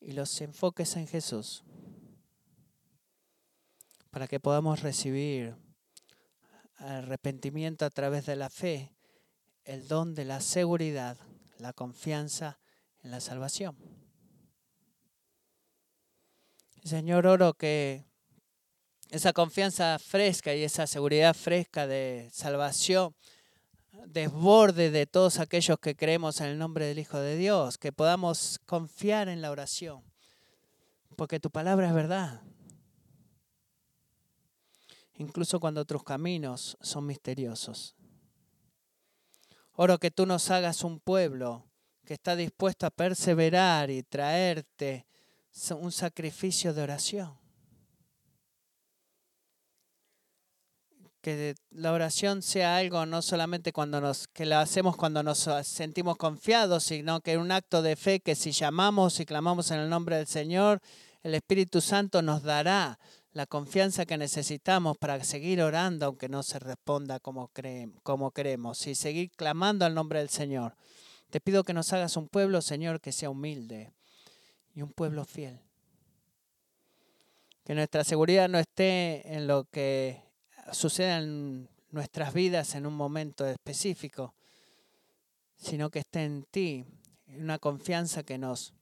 [0.00, 1.62] y los enfoques en Jesús
[4.10, 5.54] para que podamos recibir
[6.78, 8.96] arrepentimiento a través de la fe,
[9.64, 11.16] el don de la seguridad,
[11.58, 12.58] la confianza
[13.04, 13.76] en la salvación.
[16.82, 18.12] Señor, oro que
[19.10, 23.14] esa confianza fresca y esa seguridad fresca de salvación
[24.06, 28.60] desborde de todos aquellos que creemos en el nombre del Hijo de Dios, que podamos
[28.66, 30.02] confiar en la oración,
[31.16, 32.42] porque tu palabra es verdad
[35.16, 37.94] incluso cuando otros caminos son misteriosos.
[39.72, 41.66] Oro que tú nos hagas un pueblo
[42.04, 45.06] que está dispuesto a perseverar y traerte
[45.78, 47.43] un sacrificio de oración.
[51.24, 56.18] Que la oración sea algo no solamente cuando nos, que la hacemos cuando nos sentimos
[56.18, 60.16] confiados, sino que un acto de fe que si llamamos y clamamos en el nombre
[60.16, 60.82] del Señor,
[61.22, 62.98] el Espíritu Santo nos dará
[63.32, 68.86] la confianza que necesitamos para seguir orando aunque no se responda como, creemos, como queremos
[68.86, 70.76] y seguir clamando al nombre del Señor.
[71.30, 73.94] Te pido que nos hagas un pueblo, Señor, que sea humilde
[74.74, 75.58] y un pueblo fiel.
[77.64, 80.22] Que nuestra seguridad no esté en lo que
[80.72, 84.34] suceda en nuestras vidas en un momento específico,
[85.56, 86.84] sino que esté en ti,
[87.26, 88.74] una confianza que nos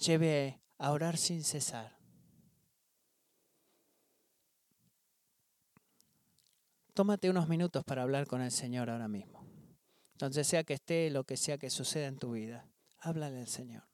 [0.00, 1.96] lleve a orar sin cesar.
[6.94, 9.44] Tómate unos minutos para hablar con el Señor ahora mismo.
[10.12, 12.66] Entonces, sea que esté lo que sea que suceda en tu vida,
[12.98, 13.84] háblale al Señor.